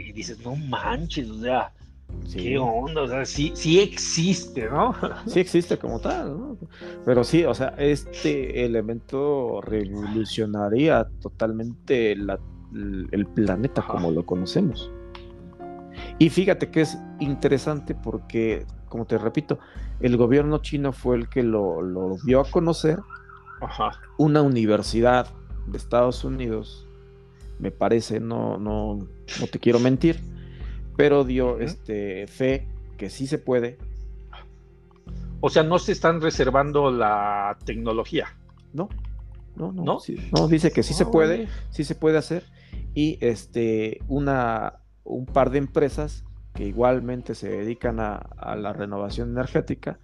[0.01, 1.73] y dices, no manches, o sea,
[2.33, 4.95] qué onda, o sea, sí, sí existe, ¿no?
[5.27, 6.59] Sí existe como tal, ¿no?
[7.05, 14.91] Pero sí, o sea, este elemento revolucionaría totalmente el planeta como lo conocemos.
[16.19, 19.59] Y fíjate que es interesante porque, como te repito,
[20.01, 22.99] el gobierno chino fue el que lo, lo dio a conocer.
[24.19, 25.29] Una universidad
[25.67, 26.87] de Estados Unidos,
[27.59, 28.99] me parece, no, no,
[29.41, 30.21] no te quiero mentir,
[30.97, 33.79] pero dio este, fe que sí se puede.
[35.41, 38.37] O sea, no se están reservando la tecnología.
[38.73, 38.89] No,
[39.57, 39.99] no, no.
[40.33, 40.49] ¿No?
[40.49, 42.45] dice que sí se puede, sí se puede hacer.
[42.95, 49.99] Y este, una, un par de empresas que igualmente se dedican a, la renovación energética,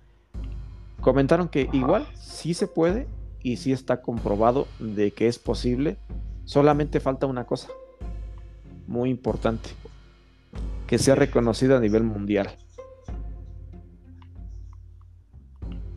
[1.01, 3.07] comentaron que igual sí se puede
[3.43, 5.99] y sí está comprobado de que es posible.
[6.45, 7.69] Solamente falta una cosa
[8.87, 9.69] muy importante,
[10.87, 12.51] que sea reconocido a nivel mundial.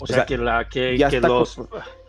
[0.01, 1.59] O, sea, que la que, ya está los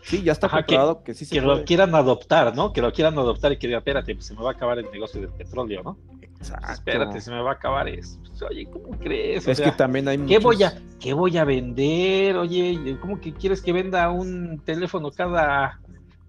[0.02, 2.72] sí ya está comprobado que, sí se que lo quieran adoptar, ¿no?
[2.72, 4.90] Que lo quieran adoptar y que diga, espérate, pues se me va a acabar el
[4.90, 5.98] negocio del petróleo, ¿no?
[6.20, 6.72] Exacto.
[6.72, 8.18] Espérate, se me va a acabar eso.
[8.20, 9.46] Pues, oye, ¿cómo crees?
[9.46, 12.36] es que también hay ¿qué voy a qué voy a vender?
[12.36, 15.80] Oye, ¿cómo que quieres que venda un teléfono cada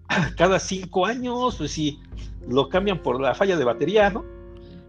[0.36, 1.56] cada cinco años?
[1.56, 2.00] Pues si
[2.48, 4.24] lo cambian por la falla de batería, ¿no?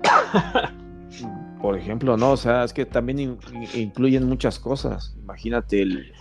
[1.61, 3.39] por ejemplo, no, o sea, es que también
[3.73, 5.15] incluyen muchas cosas.
[5.17, 6.13] Imagínate el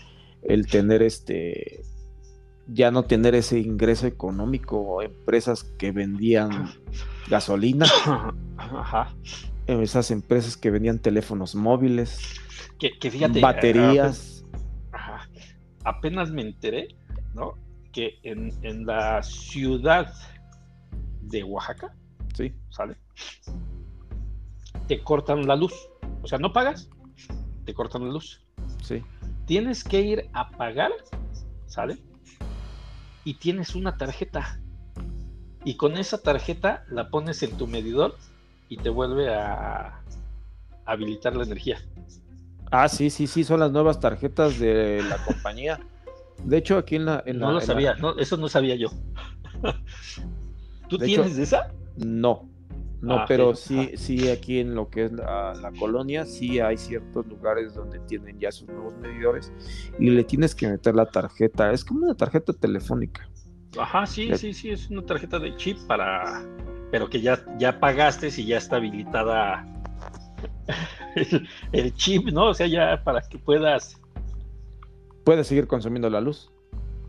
[0.44, 1.82] el tener este
[2.66, 6.70] ya no tener ese ingreso económico, empresas que vendían
[7.28, 7.86] gasolina,
[9.66, 12.40] esas empresas que vendían teléfonos móviles,
[12.78, 14.44] que, fíjate, baterías.
[15.84, 16.88] Apenas me enteré,
[17.34, 17.54] ¿no?
[17.92, 20.12] Que en, en, la ciudad
[21.22, 21.94] de Oaxaca,
[22.34, 22.96] sí, sale,
[24.88, 25.72] te cortan la luz,
[26.22, 26.88] o sea, no pagas,
[27.64, 28.42] te cortan la luz.
[28.82, 29.02] Sí
[29.46, 30.90] tienes que ir a pagar,
[31.66, 31.98] ¿sale?
[33.24, 34.60] Y tienes una tarjeta.
[35.64, 38.16] Y con esa tarjeta la pones en tu medidor
[38.68, 40.02] y te vuelve a
[40.84, 41.78] habilitar la energía.
[42.70, 45.80] Ah, sí, sí, sí, son las nuevas tarjetas de la compañía.
[46.42, 47.22] De hecho, aquí en la.
[47.26, 48.88] no lo sabía, eso no sabía yo.
[50.88, 51.72] ¿Tú tienes esa?
[51.96, 52.48] No,
[53.04, 57.26] no, ah, pero sí, sí, aquí en lo que es la, colonia, sí hay ciertos
[57.26, 59.52] lugares donde tienen ya sus nuevos medidores
[59.98, 61.70] y le tienes que meter la tarjeta.
[61.70, 63.28] Es como una tarjeta telefónica.
[63.78, 66.42] Ajá, sí, sí, sí, es una tarjeta de chip para.
[66.90, 69.66] Pero que ya, ya pagaste y ya está habilitada
[71.72, 72.46] el, chip, ¿no?
[72.46, 74.00] O sea, ya para que puedas.
[75.24, 76.50] Puedes seguir consumiendo la luz.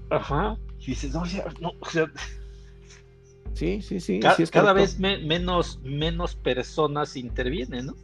[0.09, 0.57] Ajá.
[0.79, 2.11] Y dices, no, o sea, no, o sea.
[3.55, 4.19] Sí, sí, sí.
[4.51, 7.95] cada vez menos, menos personas intervienen, ¿no?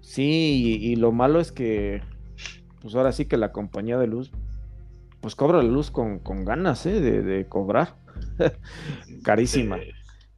[0.00, 2.02] Sí, y, lo malo es que,
[2.80, 4.30] pues ahora sí que la compañía de luz,
[5.20, 7.00] pues cobra la luz con, con ganas, ¿eh?
[7.00, 7.96] De, de cobrar.
[9.22, 9.78] Carísima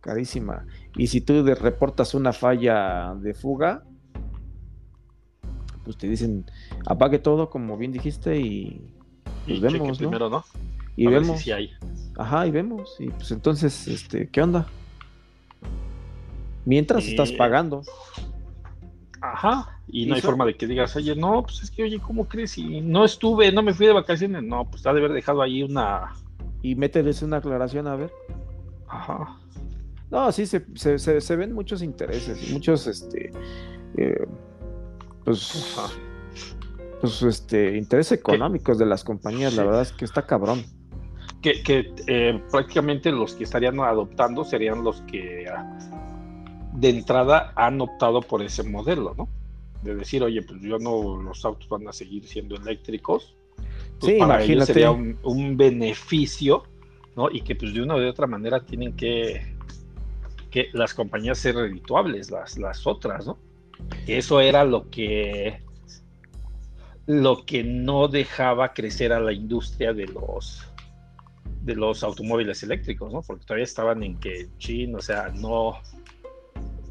[0.03, 0.67] carísima.
[0.97, 3.85] Y si tú reportas una falla de fuga,
[5.85, 6.45] pues te dicen
[6.85, 8.93] apague todo, como bien dijiste, y
[9.47, 9.97] pues vemos, ¿no?
[9.97, 10.45] primero, ¿no?
[10.97, 11.41] Y vemos.
[11.41, 11.71] Si hay.
[12.17, 12.97] Ajá, y vemos.
[12.99, 14.67] Y pues entonces, este, ¿qué onda?
[16.65, 17.83] Mientras estás pagando.
[19.21, 19.79] Ajá.
[19.89, 22.57] Y no hay forma de que digas, oye, no, pues es que, oye, ¿cómo crees?
[22.59, 24.43] Y no estuve, no me fui de vacaciones.
[24.43, 26.13] No, pues ha de haber dejado ahí una.
[26.63, 28.13] Y mételes una aclaración, a ver.
[28.89, 29.39] Ajá.
[30.11, 30.63] No, sí, se,
[30.99, 33.33] se, ven muchos intereses, muchos, este,
[33.97, 34.27] eh,
[35.25, 35.75] pues,
[37.01, 40.63] pues, este, intereses económicos de las compañías, la verdad es que está cabrón.
[41.43, 45.79] Que, que eh, prácticamente los que estarían adoptando serían los que ah,
[46.73, 49.29] de entrada han optado por ese modelo, ¿no?
[49.83, 53.35] De decir, oye, pues yo no, los autos van a seguir siendo eléctricos.
[53.99, 54.67] Pues sí, imagínate.
[54.73, 56.63] sería un, un beneficio,
[57.17, 57.29] ¿no?
[57.31, 59.53] Y que pues de una u otra manera tienen que
[60.53, 63.39] que las compañías ser redituables, las, las otras, ¿no?
[64.07, 65.63] Eso era lo que
[67.07, 70.65] lo que no dejaba crecer a la industria de los
[71.63, 73.23] de los automóviles eléctricos, ¿no?
[73.23, 75.79] Porque todavía estaban en que chin, o sea, no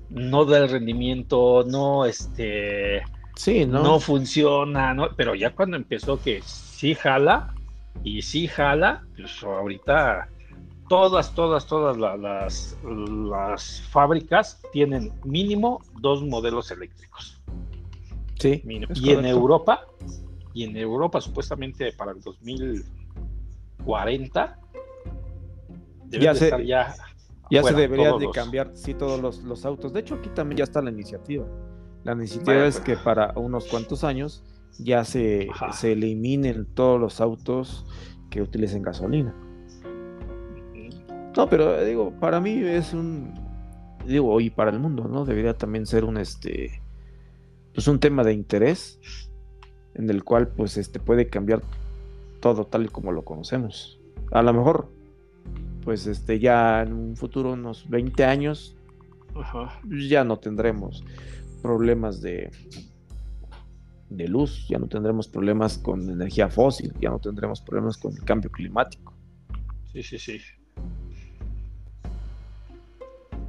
[0.10, 3.02] no da el rendimiento, no este
[3.36, 5.10] sí, no, no funciona, ¿no?
[5.16, 7.54] Pero ya cuando empezó que sí jala
[8.04, 10.28] y sí jala, pues ahorita
[10.90, 17.42] todas, todas, todas las, las fábricas tienen mínimo dos modelos eléctricos.
[18.40, 18.62] Sí.
[18.96, 19.86] Y en Europa,
[20.54, 24.60] y en Europa supuestamente para el 2040,
[26.19, 26.93] ya se, ya,
[27.50, 29.93] ya se debería de cambiar sí, todos los, autos.
[29.93, 31.45] De hecho, aquí también ya está la iniciativa.
[32.04, 34.43] La iniciativa es que para unos cuantos años
[34.80, 37.86] ya se, se eliminen todos los autos
[38.30, 39.36] que utilicen gasolina.
[41.36, 43.34] No, pero eh, digo, para mí es un,
[44.06, 45.26] digo, y para el mundo, ¿no?
[45.26, 46.82] Debería también ser un, este,
[47.74, 49.00] pues un tema de interés
[49.93, 51.62] en el cual, pues, este, puede cambiar
[52.39, 54.00] todo tal y como lo conocemos.
[54.32, 54.89] A lo mejor,
[55.84, 58.76] pues, este, ya en un futuro, unos 20 años,
[60.10, 61.04] ya no tendremos
[61.62, 62.52] problemas de,
[64.10, 68.24] de luz, ya no tendremos problemas con energía fósil, ya no tendremos problemas con el
[68.24, 69.13] cambio climático.
[69.91, 70.39] Sí, sí, sí.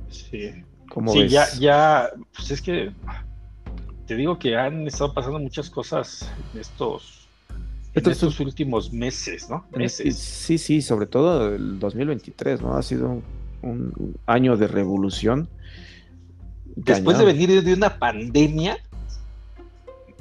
[0.09, 0.53] Sí.
[1.09, 2.92] sí, ya, ya, pues es que
[4.07, 7.22] te digo que han estado pasando muchas cosas en estos,
[7.95, 9.67] en estos últimos meses, ¿no?
[9.77, 10.17] Meses.
[10.17, 12.75] Sí, sí, sobre todo el 2023, ¿no?
[12.75, 13.23] Ha sido
[13.63, 15.49] un, año de revolución.
[16.75, 18.79] Después de venir de una pandemia,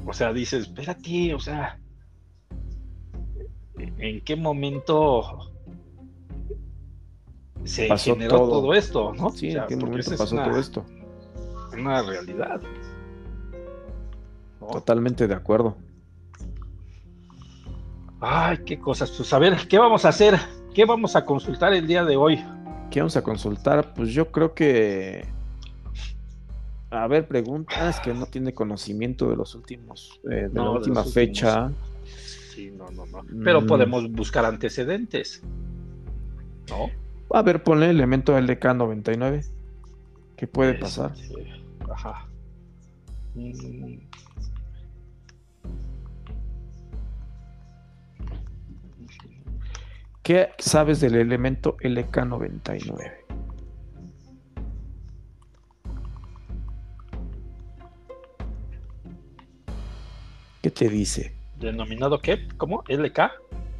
[0.05, 1.79] o sea, dices, espérate, o sea,
[3.77, 5.51] ¿en qué momento
[7.63, 8.73] se generó todo.
[8.73, 9.29] esto, ¿no?
[9.29, 10.85] Sí, ¿en qué momento pasó todo esto?
[11.73, 12.61] Una realidad.
[14.59, 15.77] Totalmente de acuerdo.
[18.21, 19.09] Ay, qué cosas.
[19.11, 20.39] Pues a ver, ¿qué vamos a hacer?
[20.73, 22.43] ¿Qué vamos a consultar el día de hoy?
[22.91, 23.93] ¿Qué vamos a consultar?
[23.95, 25.25] Pues yo creo que.
[26.91, 31.71] A ver, preguntas que no tiene conocimiento de los últimos, eh, de la última fecha.
[32.05, 33.23] Sí, no, no, no.
[33.43, 33.65] Pero mm.
[33.65, 35.41] podemos buscar antecedentes.
[36.69, 36.89] ¿No?
[37.33, 39.45] A ver, ponle elemento LK99.
[40.35, 41.13] ¿Qué puede pasar?
[41.89, 42.27] Ajá.
[50.23, 53.11] ¿Qué sabes del elemento LK99?
[60.61, 61.33] ¿Qué te dice?
[61.57, 62.47] ¿Denominado qué?
[62.57, 62.83] ¿Cómo?
[62.87, 63.31] ¿LK?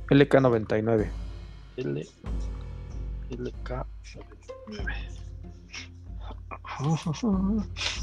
[0.10, 1.10] LK99.
[1.78, 2.08] L,
[3.30, 3.70] LK
[4.70, 5.22] 99.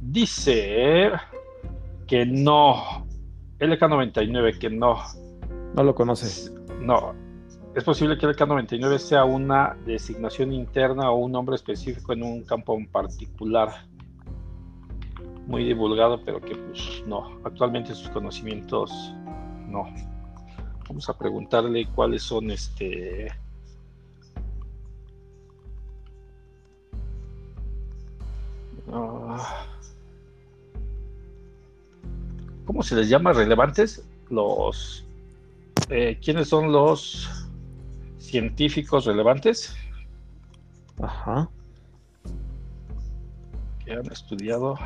[0.00, 1.10] Dice
[2.06, 2.93] que no.
[3.58, 4.98] LK99, que no.
[5.74, 6.52] No lo conoces.
[6.80, 7.14] No.
[7.74, 12.44] Es posible que el LK99 sea una designación interna o un nombre específico en un
[12.44, 13.86] campo en particular.
[15.46, 17.40] Muy divulgado, pero que pues no.
[17.44, 19.14] Actualmente sus conocimientos
[19.68, 19.86] no.
[20.88, 23.32] Vamos a preguntarle cuáles son este.
[28.92, 29.73] Ah.
[32.64, 34.06] ¿Cómo se les llama relevantes?
[34.30, 35.04] Los.
[35.90, 37.28] Eh, ¿Quiénes son los
[38.18, 39.76] científicos relevantes?
[41.00, 41.48] Ajá.
[43.84, 44.78] Que han estudiado.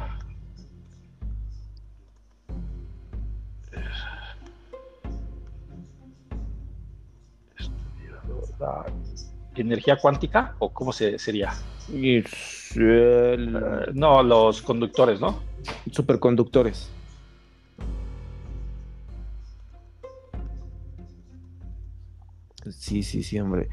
[7.56, 8.86] Estudiado la
[9.54, 11.52] energía cuántica o cómo se, sería?
[11.92, 12.26] El...
[13.56, 15.40] uh, no, los conductores, ¿no?
[15.92, 16.90] Superconductores.
[22.72, 23.68] Sí, sí, sí, hombre.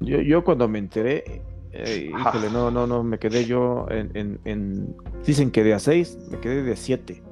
[0.00, 1.42] Yo, yo cuando me enteré,
[1.72, 5.78] eh, híjole, no, no, no, me quedé yo en, en, en, Dicen que de a
[5.78, 7.22] 6, me quedé de a 7.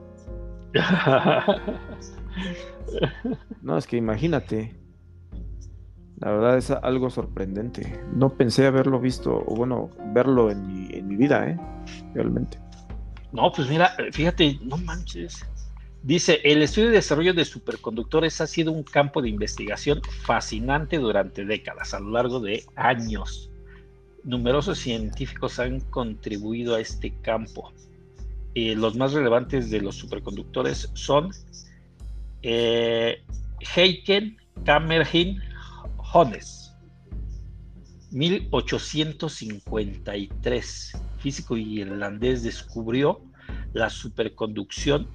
[3.62, 4.76] no, es que imagínate.
[6.20, 8.00] La verdad es algo sorprendente.
[8.12, 11.58] No pensé haberlo visto, o bueno, verlo en mi, en mi vida, ¿eh?
[12.12, 12.58] Realmente.
[13.32, 15.44] No, pues mira, fíjate, no manches.
[16.02, 21.44] Dice, el estudio y desarrollo de superconductores ha sido un campo de investigación fascinante durante
[21.44, 23.50] décadas, a lo largo de años.
[24.22, 27.72] Numerosos científicos han contribuido a este campo.
[28.54, 31.30] Eh, los más relevantes de los superconductores son
[32.42, 33.20] eh,
[33.74, 35.40] Heiken Kammerhin
[36.12, 36.72] Hones,
[38.10, 40.92] 1853.
[41.18, 43.20] Físico irlandés descubrió
[43.72, 45.08] la superconducción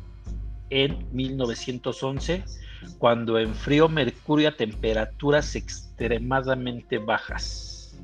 [0.73, 2.43] en 1911,
[2.97, 7.95] cuando enfrió mercurio a temperaturas extremadamente bajas.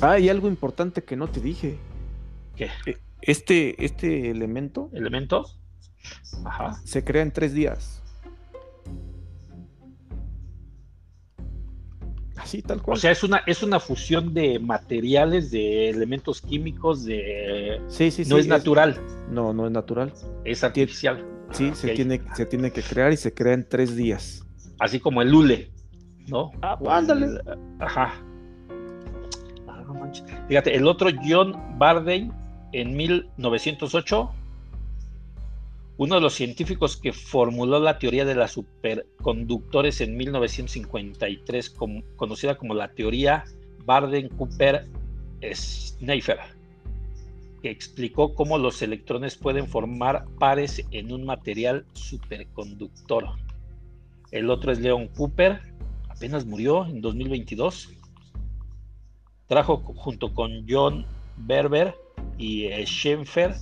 [0.00, 1.78] Ah, y algo importante que no te dije.
[2.56, 2.70] ¿Qué?
[3.22, 4.90] Este, este elemento.
[4.92, 5.46] ¿Elemento?
[6.44, 6.74] Ajá.
[6.84, 8.02] Se crea en tres días.
[12.36, 12.96] Así, tal cual.
[12.96, 17.80] O sea, es una, es una fusión de materiales, de elementos químicos, de.
[17.88, 18.30] Sí, sí, sí.
[18.30, 19.00] No es, natural.
[19.30, 20.12] No, no es natural.
[20.44, 21.35] Es artificial.
[21.52, 24.44] Sí, se, tiene, se tiene que crear y se crea en tres días.
[24.78, 25.70] Así como el hule,
[26.26, 26.50] ¿no?
[26.62, 27.40] Ah, ándale.
[27.78, 28.14] Ajá.
[29.66, 30.24] Ah, no manches.
[30.48, 32.32] Fíjate, el otro John Bardeen
[32.72, 34.30] en 1908,
[35.98, 42.58] uno de los científicos que formuló la teoría de las superconductores en 1953, como, conocida
[42.58, 43.44] como la teoría
[43.86, 46.55] Bardeen-Cooper-Schneiffer
[47.62, 53.26] que explicó cómo los electrones pueden formar pares en un material superconductor.
[54.30, 55.60] El otro es Leon Cooper,
[56.08, 57.90] apenas murió en 2022.
[59.46, 61.94] Trajo junto con John Berber
[62.38, 63.54] y Schenfer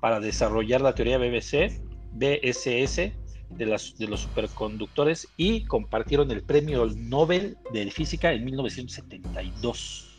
[0.00, 1.80] para desarrollar la teoría BBC,
[2.12, 3.12] BSS de,
[3.50, 10.13] de los superconductores y compartieron el premio Nobel de Física en 1972.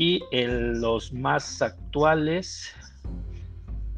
[0.00, 2.74] Y los más actuales,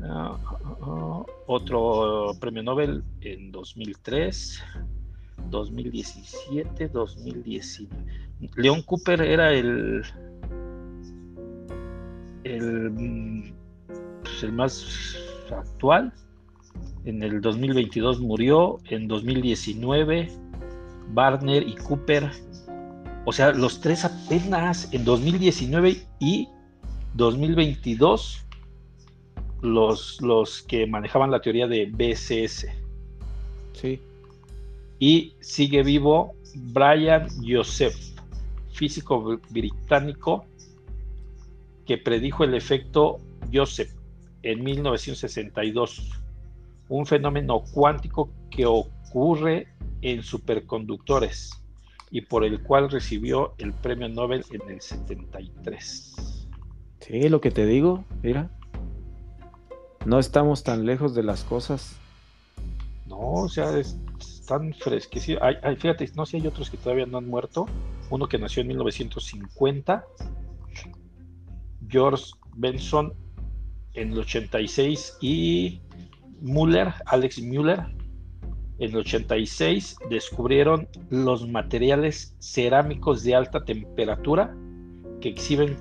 [0.01, 4.61] uh, uh, otro premio Nobel en 2003,
[5.49, 7.95] 2017, 2019.
[8.57, 10.03] León Cooper era el,
[12.43, 13.55] el,
[14.23, 15.17] pues el más
[15.53, 16.13] actual.
[17.05, 20.33] En el 2022 murió, en 2019
[21.13, 22.29] Barner y Cooper
[23.25, 26.49] o sea, los tres apenas en 2019 y
[27.15, 28.45] 2022,
[29.61, 32.67] los, los que manejaban la teoría de BCS.
[33.75, 34.01] Sí.
[34.99, 37.95] Y sigue vivo Brian Joseph,
[38.73, 40.45] físico británico,
[41.87, 43.19] que predijo el efecto
[43.53, 43.91] Joseph
[44.43, 46.11] en 1962,
[46.89, 49.69] un fenómeno cuántico que ocurre
[50.01, 51.62] en superconductores
[52.13, 56.47] y por el cual recibió el premio Nobel en el 73.
[57.01, 58.51] Sí, lo que te digo, mira.
[60.05, 61.97] No estamos tan lejos de las cosas.
[63.07, 63.99] No, o sea, es,
[64.47, 65.41] tan fresquecido.
[65.79, 67.67] fíjate, no sé, hay otros que todavía no han muerto.
[68.11, 70.05] Uno que nació en 1950,
[71.89, 73.15] George Benson
[73.95, 75.81] en el 86 y
[76.41, 77.87] Müller, Alex Müller,
[78.83, 84.57] en el 86 descubrieron los materiales cerámicos de alta temperatura
[85.21, 85.77] que exhiben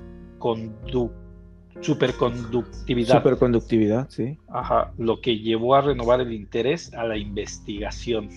[1.81, 3.17] superconductividad.
[3.17, 4.37] Superconductividad, sí.
[4.49, 8.29] Ajá, lo que llevó a renovar el interés a la investigación.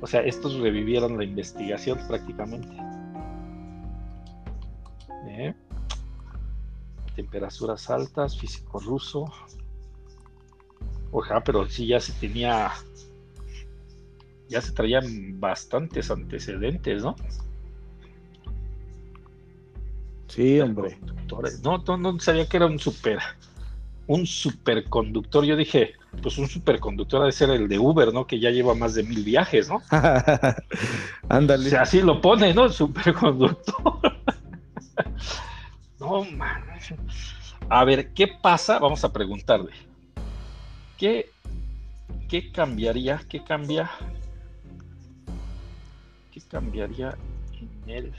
[0.00, 2.76] O sea, estos revivieron la investigación prácticamente.
[5.28, 5.54] ¿Eh?
[7.14, 9.26] Temperaturas altas, físico ruso.
[11.12, 12.72] Ojalá, pero sí ya se tenía,
[14.52, 17.16] ya se traían bastantes antecedentes, ¿no?
[20.28, 20.98] Sí, hombre.
[21.62, 23.18] No, no, no sabía que era un super,
[24.06, 25.44] un superconductor.
[25.44, 25.92] Yo dije,
[26.22, 28.26] pues un superconductor debe ser el de Uber, ¿no?
[28.26, 29.82] Que ya lleva más de mil viajes, ¿no?
[31.28, 31.66] Ándale.
[31.66, 32.64] O sea, así lo pone, ¿no?
[32.64, 33.74] El superconductor.
[36.00, 36.62] no, man.
[37.68, 38.78] A ver, ¿qué pasa?
[38.78, 39.72] Vamos a preguntarle.
[40.98, 41.30] ¿Qué,
[42.28, 43.20] qué cambiaría?
[43.28, 43.90] ¿Qué cambia?
[46.32, 47.16] ¿Qué cambiaría
[47.60, 48.12] en él?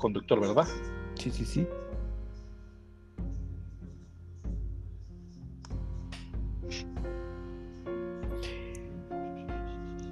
[0.00, 0.66] conductor, ¿verdad?
[1.14, 1.66] Sí, sí, sí.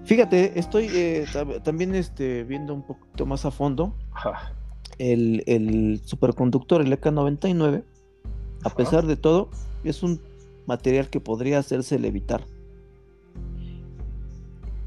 [0.08, 1.26] Fíjate, estoy eh,
[1.62, 3.94] también este, viendo un poquito más a fondo
[4.96, 7.84] el, superconductor, el EK99,
[8.64, 9.50] a pesar de todo,
[9.84, 10.18] es un
[10.66, 12.46] material que podría hacerse levitar,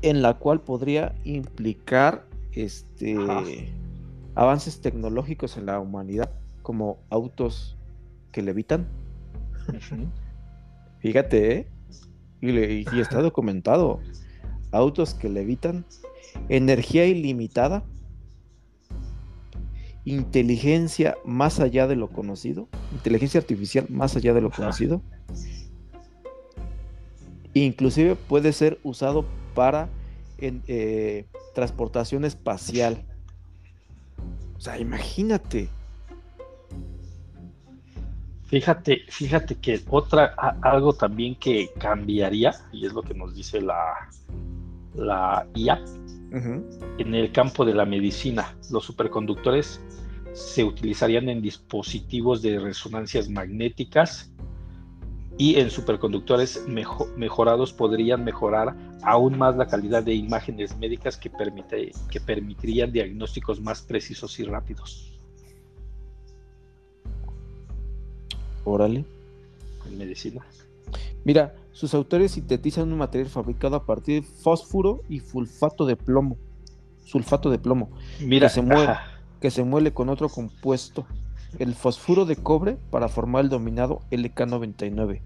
[0.01, 3.15] en la cual podría implicar este
[4.33, 6.31] avances tecnológicos en la humanidad,
[6.63, 7.77] como autos
[8.31, 8.87] que levitan.
[10.97, 11.67] Fíjate, ¿eh?
[12.41, 13.99] y, está documentado.
[14.71, 15.85] Autos que levitan,
[16.49, 17.83] energía ilimitada,
[20.05, 25.01] inteligencia más allá de lo conocido, inteligencia artificial más allá de lo conocido.
[27.53, 29.89] Inclusive puede ser usado para
[30.39, 33.03] eh, transportación espacial.
[34.57, 35.69] O sea, imagínate.
[38.45, 44.09] Fíjate, fíjate que otra, algo también que cambiaría, y es lo que nos dice la,
[44.95, 45.83] la IA,
[46.31, 49.81] en el campo de la medicina, los superconductores
[50.33, 54.31] se utilizarían en dispositivos de resonancias magnéticas
[55.37, 56.65] y en superconductores
[57.17, 63.59] mejorados podrían mejorar aún más la calidad de imágenes médicas que, permite, que permitirían diagnósticos
[63.59, 65.19] más precisos y rápidos.
[68.63, 69.03] Órale.
[69.87, 70.45] En medicina.
[71.23, 76.37] Mira, sus autores sintetizan un material fabricado a partir de fósforo y sulfato de plomo.
[77.03, 77.89] Sulfato de plomo.
[78.21, 78.93] Mira, que se, muele,
[79.39, 81.05] que se muele con otro compuesto,
[81.59, 85.21] el fósforo de cobre, para formar el dominado LK99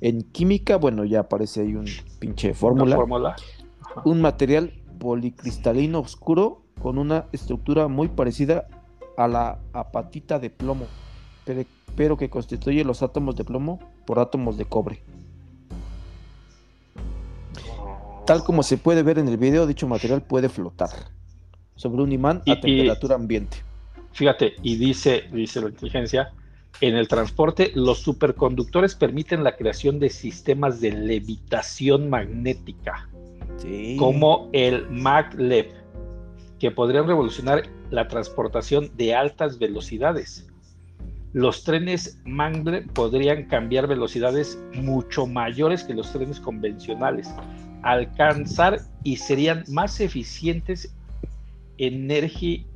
[0.00, 1.86] en química, bueno, ya aparece ahí un
[2.18, 2.96] pinche fórmula.
[2.96, 3.36] fórmula.
[4.04, 8.66] Un material policristalino oscuro con una estructura muy parecida
[9.16, 10.86] a la apatita de plomo,
[11.96, 15.02] pero, que constituye los átomos de plomo por átomos de cobre.
[18.30, 20.90] Tal como se puede ver en el video, dicho material puede flotar
[21.74, 23.56] sobre un imán a temperatura ambiente.
[24.12, 26.32] Fíjate, y dice, dice la inteligencia,
[26.80, 33.08] en el transporte, los superconductores permiten la creación de sistemas de levitación magnética,
[33.98, 35.72] como el maglev,
[36.60, 40.46] que podrían revolucionar la transportación de altas velocidades.
[41.32, 47.28] Los trenes maglev podrían cambiar velocidades mucho mayores que los trenes convencionales,
[47.82, 50.94] alcanzar y serían más eficientes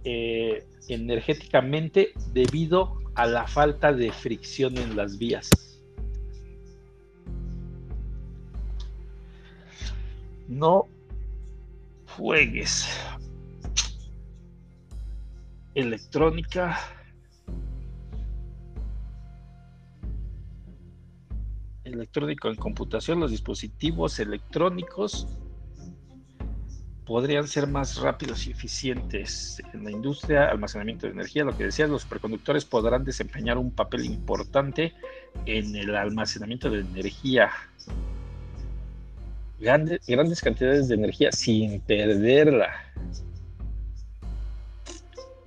[0.04, 5.50] eh, energéticamente debido a la falta de fricción en las vías.
[10.48, 10.88] No
[12.16, 12.88] juegues.
[15.74, 16.78] Electrónica.
[21.94, 25.26] Electrónico en computación, los dispositivos electrónicos
[27.06, 31.44] podrían ser más rápidos y eficientes en la industria, almacenamiento de energía.
[31.44, 34.94] Lo que decías, los superconductores podrán desempeñar un papel importante
[35.46, 37.50] en el almacenamiento de energía.
[39.60, 42.70] Grandes, grandes cantidades de energía sin perderla.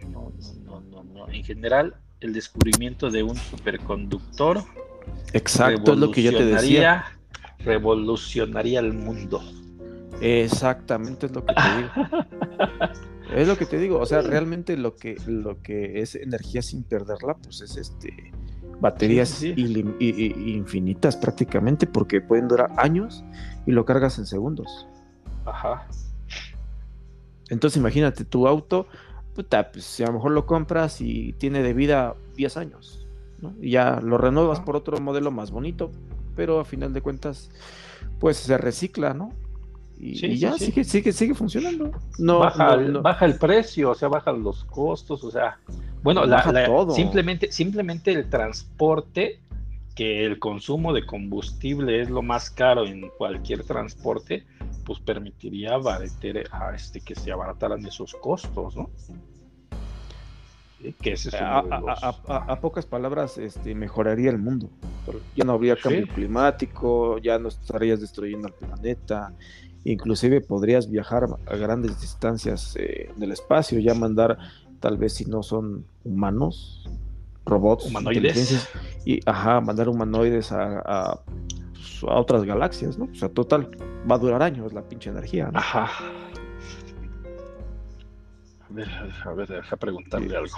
[0.10, 0.32] No,
[0.64, 1.30] no, no, no.
[1.30, 4.64] En general, el descubrimiento de un superconductor.
[5.34, 7.06] Exacto, es lo que yo te decía.
[7.60, 9.42] Revolucionaría el mundo.
[10.22, 12.20] Exactamente es lo que te digo.
[13.36, 14.00] es lo que te digo.
[14.00, 18.32] O sea, realmente lo que, lo que es energía sin perderla, pues es este
[18.80, 23.24] baterías infinitas prácticamente, porque pueden durar años
[23.66, 24.88] y lo cargas en segundos.
[25.46, 25.88] Ajá.
[27.50, 28.88] Entonces imagínate tu auto,
[29.34, 33.07] puta, pues si a lo mejor lo compras y tiene de vida 10 años,
[33.42, 33.54] ¿no?
[33.62, 35.92] Y ya lo renuevas por otro modelo más bonito,
[36.36, 37.50] pero a final de cuentas,
[38.20, 39.32] pues se recicla, ¿no?
[40.00, 41.92] Y, ya sigue, sigue, sigue funcionando.
[42.20, 45.60] No, baja, el, baja el precio, o sea, bajan los costos, o sea,
[46.04, 46.24] bueno,
[46.94, 49.40] simplemente, simplemente el transporte,
[49.96, 54.46] que el consumo de combustible es lo más caro en cualquier transporte,
[54.86, 58.92] pues permitiría a este, que se abarataran esos costos, ¿no?
[61.02, 64.70] Que a, pocas palabras este, mejoraría el mundo.
[65.36, 69.34] Ya no habría cambio climático, ya no estarías destruyendo el planeta,
[69.84, 74.38] inclusive podrías viajar a grandes distancias eh, del espacio, ya mandar,
[74.80, 76.88] tal vez si no son humanos,
[77.46, 78.70] robots, humanoides,
[79.06, 81.20] y ajá, mandar humanoides a, a,
[82.04, 83.06] otras galaxias, ¿no?
[83.06, 83.72] O sea, total,
[84.10, 85.58] va a durar años la pinche energía, ¿no?
[85.58, 85.90] Ajá.
[88.70, 88.90] A ver,
[89.26, 90.58] a ver, deja preguntarle algo.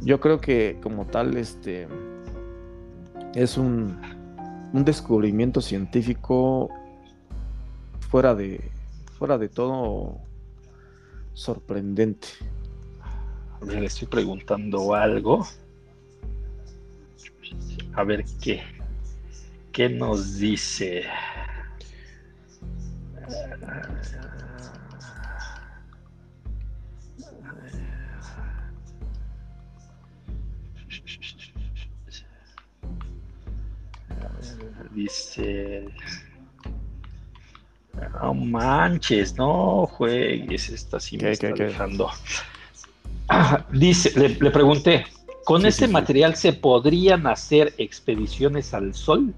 [0.00, 1.86] Yo creo que como tal, este
[3.34, 3.98] es un,
[4.72, 6.68] un descubrimiento científico
[8.10, 8.70] fuera de,
[9.18, 10.20] fuera de todo
[11.32, 12.28] sorprendente.
[13.66, 15.46] Le estoy preguntando algo.
[17.94, 18.62] A ver qué.
[19.72, 21.04] ¿Qué nos dice?
[34.92, 35.88] Dice.
[38.22, 42.10] No manches, no juegues, esta sí me está dejando.
[43.72, 45.04] dice, le, pregunté,
[45.44, 49.34] ¿con este material se podrían hacer expediciones al Sol?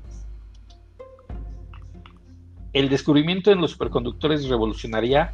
[2.72, 5.32] El descubrimiento en los superconductores revolucionaria,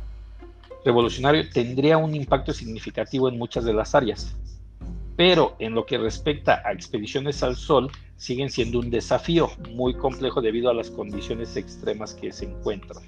[0.84, 4.36] revolucionario tendría un impacto significativo en muchas de las áreas,
[5.16, 10.40] pero en lo que respecta a expediciones al Sol, siguen siendo un desafío muy complejo
[10.40, 13.02] debido a las condiciones extremas que se encuentran.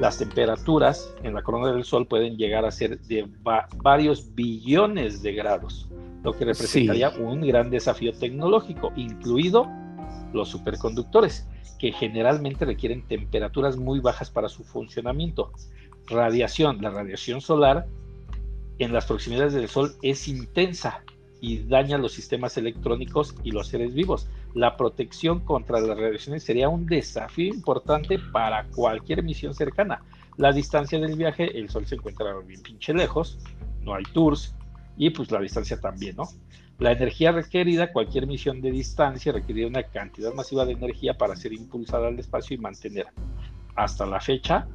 [0.00, 3.28] Las temperaturas en la corona del Sol pueden llegar a ser de
[3.76, 5.88] varios billones de grados,
[6.24, 9.66] lo que representaría un gran desafío tecnológico, incluido
[10.32, 11.46] los superconductores,
[11.78, 15.52] que generalmente requieren temperaturas muy bajas para su funcionamiento.
[16.10, 17.86] Radiación, la radiación solar
[18.78, 21.04] en las proximidades del Sol es intensa
[21.40, 24.28] y daña los sistemas electrónicos y los seres vivos.
[24.54, 30.02] La protección contra las radiaciones sería un desafío importante para cualquier misión cercana.
[30.36, 33.38] La distancia del viaje, el Sol se encuentra bien pinche lejos,
[33.82, 34.54] no hay tours
[34.96, 36.24] y pues la distancia también, ¿no?
[36.78, 41.52] La energía requerida, cualquier misión de distancia requeriría una cantidad masiva de energía para ser
[41.52, 43.06] impulsada al espacio y mantener.
[43.76, 44.66] Hasta la fecha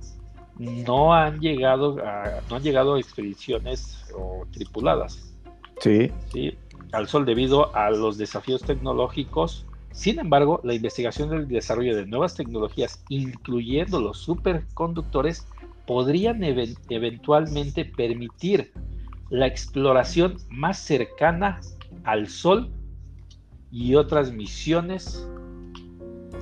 [0.58, 5.36] no han llegado a, no han llegado expediciones o tripuladas
[5.82, 6.12] Sí.
[6.32, 6.58] sí.
[6.92, 9.66] Al Sol debido a los desafíos tecnológicos.
[9.92, 15.48] Sin embargo, la investigación del desarrollo de nuevas tecnologías, incluyendo los superconductores,
[15.86, 18.74] podrían eventualmente permitir
[19.30, 21.62] la exploración más cercana
[22.04, 22.72] al Sol
[23.72, 25.28] y otras misiones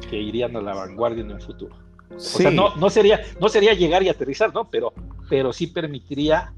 [0.09, 1.75] que irían a la vanguardia en el futuro.
[2.15, 4.69] O sea, no, no, sería, no sería llegar y aterrizar, ¿no?
[4.69, 4.93] Pero,
[5.29, 6.53] pero sí permitiría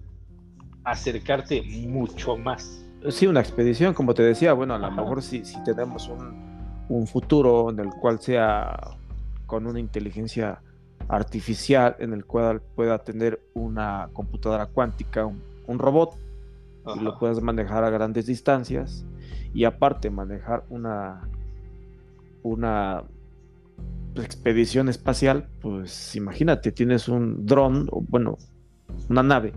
[0.83, 2.85] acercarte mucho más.
[3.09, 7.69] Sí, una expedición, como te decía, bueno, a lo mejor si, si tenemos un, futuro
[7.71, 8.77] en el cual sea
[9.45, 10.61] con una inteligencia
[11.07, 16.15] artificial, en el cual pueda tener una computadora cuántica, un, robot,
[16.95, 19.05] y lo puedas manejar a grandes distancias,
[19.53, 21.27] y aparte manejar una,
[22.43, 23.03] una
[24.21, 28.37] expedición espacial, pues imagínate, tienes un dron, o bueno,
[29.09, 29.53] una nave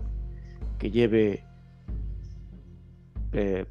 [0.77, 1.45] que lleve
[3.31, 3.65] eh,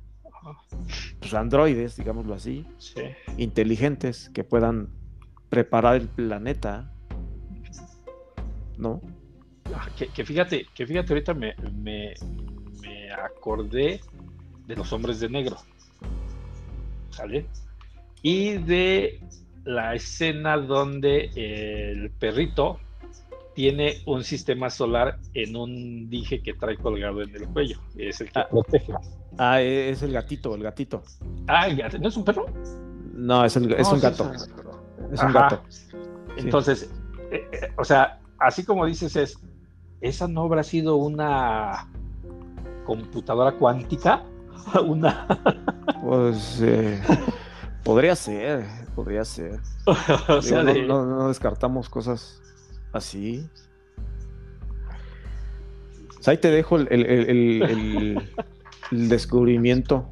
[1.18, 2.66] pues, androides, digámoslo así,
[3.36, 4.88] inteligentes que puedan
[5.48, 6.92] preparar el planeta,
[8.76, 9.00] ¿no?
[9.74, 12.14] Ah, que, fíjate, que fíjate, ahorita me, me,
[13.12, 14.00] acordé
[14.66, 15.56] de los hombres de negro,
[17.10, 17.46] ¿sale?
[18.22, 19.20] Y de
[19.68, 22.78] la escena donde el perrito
[23.52, 27.78] tiene un sistema solar en un dije que trae colgado en el cuello.
[27.98, 28.94] Es el que ah, protege.
[29.36, 31.02] Ah, e, es el gatito, el gatito.
[31.48, 31.98] Ah, el gato.
[31.98, 32.46] ¿no es un perro?
[33.12, 34.32] No, es, el, es un gato.
[35.12, 35.62] Es, un gato.
[36.38, 36.90] Entonces,
[37.30, 39.38] eh, eh, o sea, así como dices, es,
[40.00, 41.90] ¿esa no habrá sido una
[42.86, 44.24] computadora cuántica?
[44.86, 45.26] una.
[46.02, 47.02] pues eh,
[47.88, 49.60] podría ser, podría ser.
[50.28, 52.38] o sea, no, descartamos cosas
[52.92, 53.48] así.
[56.26, 58.28] ahí te dejo el,
[58.90, 60.06] descubrimiento.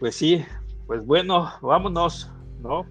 [0.00, 0.44] Pues sí,
[0.88, 2.28] pues bueno, vámonos,
[2.60, 2.84] ¿no?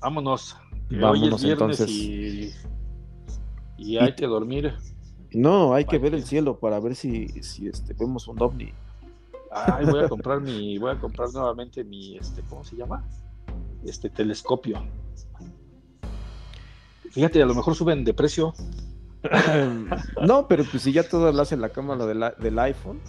[0.00, 0.56] Vámonos.
[0.90, 1.88] Vámonos entonces.
[1.88, 2.52] Y,
[3.96, 4.74] hay que dormir.
[5.30, 8.72] No, hay que ver el cielo para ver si, si este, vemos un ovni.
[9.50, 13.04] Ay, voy a comprar mi, voy a comprar nuevamente mi, este, ¿cómo se llama?
[13.84, 14.82] Este telescopio.
[17.10, 18.54] Fíjate, a lo mejor suben de precio.
[20.26, 23.00] no, pero pues si ya todo lo hace la cámara del iPhone,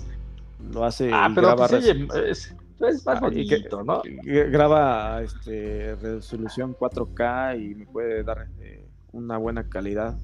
[0.74, 4.02] lo hace ah, pero graba pues, es, es, más ah, bonito, ¿no?
[4.24, 10.18] Graba este, resolución 4K y me puede dar eh, una buena calidad.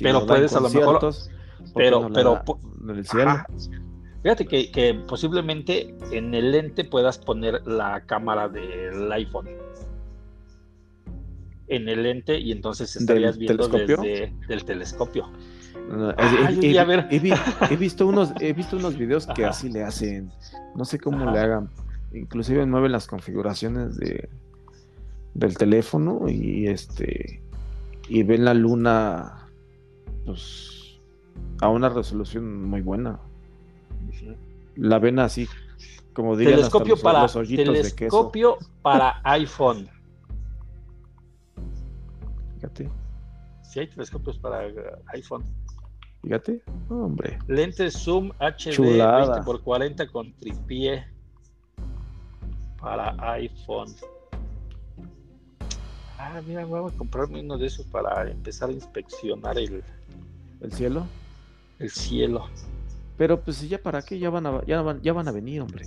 [0.00, 1.14] pero puedes a lo mejor.
[1.74, 2.42] Pero, pero
[2.82, 3.32] en el cielo.
[4.22, 9.48] Fíjate que, que, posiblemente en el lente puedas poner la cámara del iPhone
[11.68, 15.30] en el lente y entonces estarías viendo desde el telescopio.
[17.10, 20.30] he, visto unos, he visto unos videos que así le hacen.
[20.74, 21.70] No sé cómo le hagan.
[22.12, 24.28] Inclusive mueven las configuraciones de
[25.34, 27.40] del teléfono y este
[28.08, 29.46] y ven la luna
[30.24, 30.98] pues
[31.60, 33.20] a una resolución muy buena.
[34.76, 35.48] La ven así
[36.18, 39.88] como dirían telescopio para telescopio para iPhone.
[42.56, 42.90] Fíjate.
[43.62, 44.62] Si hay telescopios para
[45.14, 45.44] iPhone.
[46.22, 47.38] Fíjate, hombre.
[47.46, 51.06] Lentes zoom HD 20x40 con tripié
[52.80, 53.94] para iPhone.
[56.18, 59.84] Ah, mira, voy a comprarme uno de esos para empezar a inspeccionar el,
[60.62, 61.06] el cielo.
[61.78, 62.48] El cielo.
[63.18, 65.86] Pero pues ya para qué, ya van a, ya van, ya van a venir, hombre.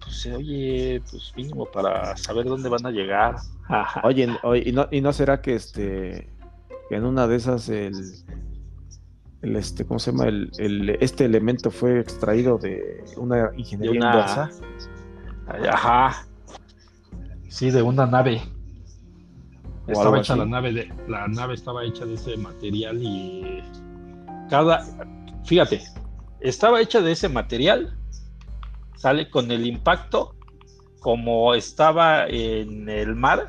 [0.00, 3.36] Pues oye, pues mínimo para saber dónde van a llegar.
[4.04, 4.28] Oye,
[4.64, 6.28] ¿y, no, ¿y no será que este
[6.90, 7.94] en una de esas el,
[9.42, 10.26] el este, ¿cómo se llama?
[10.26, 14.50] El, este elemento fue extraído de una ingeniería inversa.
[15.68, 16.26] Ajá.
[17.48, 18.42] Sí, de una nave.
[19.88, 23.62] estaba hecha la nave de la nave estaba hecha de ese material y
[24.50, 24.84] cada
[25.46, 25.82] fíjate,
[26.40, 27.96] estaba hecha de ese material.
[28.96, 30.34] Sale con el impacto
[31.00, 33.48] como estaba en el mar,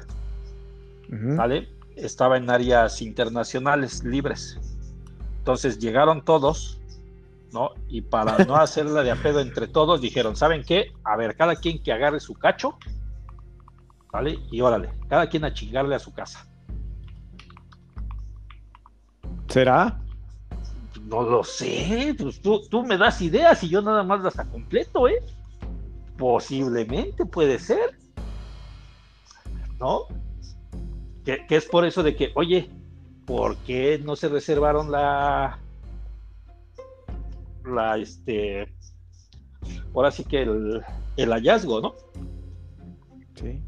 [1.09, 1.67] ¿vale?
[1.95, 4.59] Estaba en áreas internacionales libres.
[5.39, 6.79] Entonces llegaron todos,
[7.51, 7.71] ¿no?
[7.87, 10.91] Y para no hacerla de apedo entre todos, dijeron, ¿saben qué?
[11.03, 12.77] A ver, cada quien que agarre su cacho,
[14.11, 14.37] ¿vale?
[14.51, 16.45] Y órale, cada quien a chingarle a su casa.
[19.47, 19.99] ¿Será?
[21.07, 25.07] No lo sé, pues tú, tú me das ideas y yo nada más las completo,
[25.07, 25.23] ¿eh?
[26.17, 27.97] Posiblemente puede ser.
[29.79, 30.01] ¿No?
[31.23, 32.69] Que, es por eso de que, oye,
[33.25, 35.59] ¿por qué no se reservaron la.
[37.63, 38.67] La, este.
[39.93, 40.83] Ahora sí que el,
[41.15, 41.95] el hallazgo, ¿no?
[43.35, 43.61] Sí.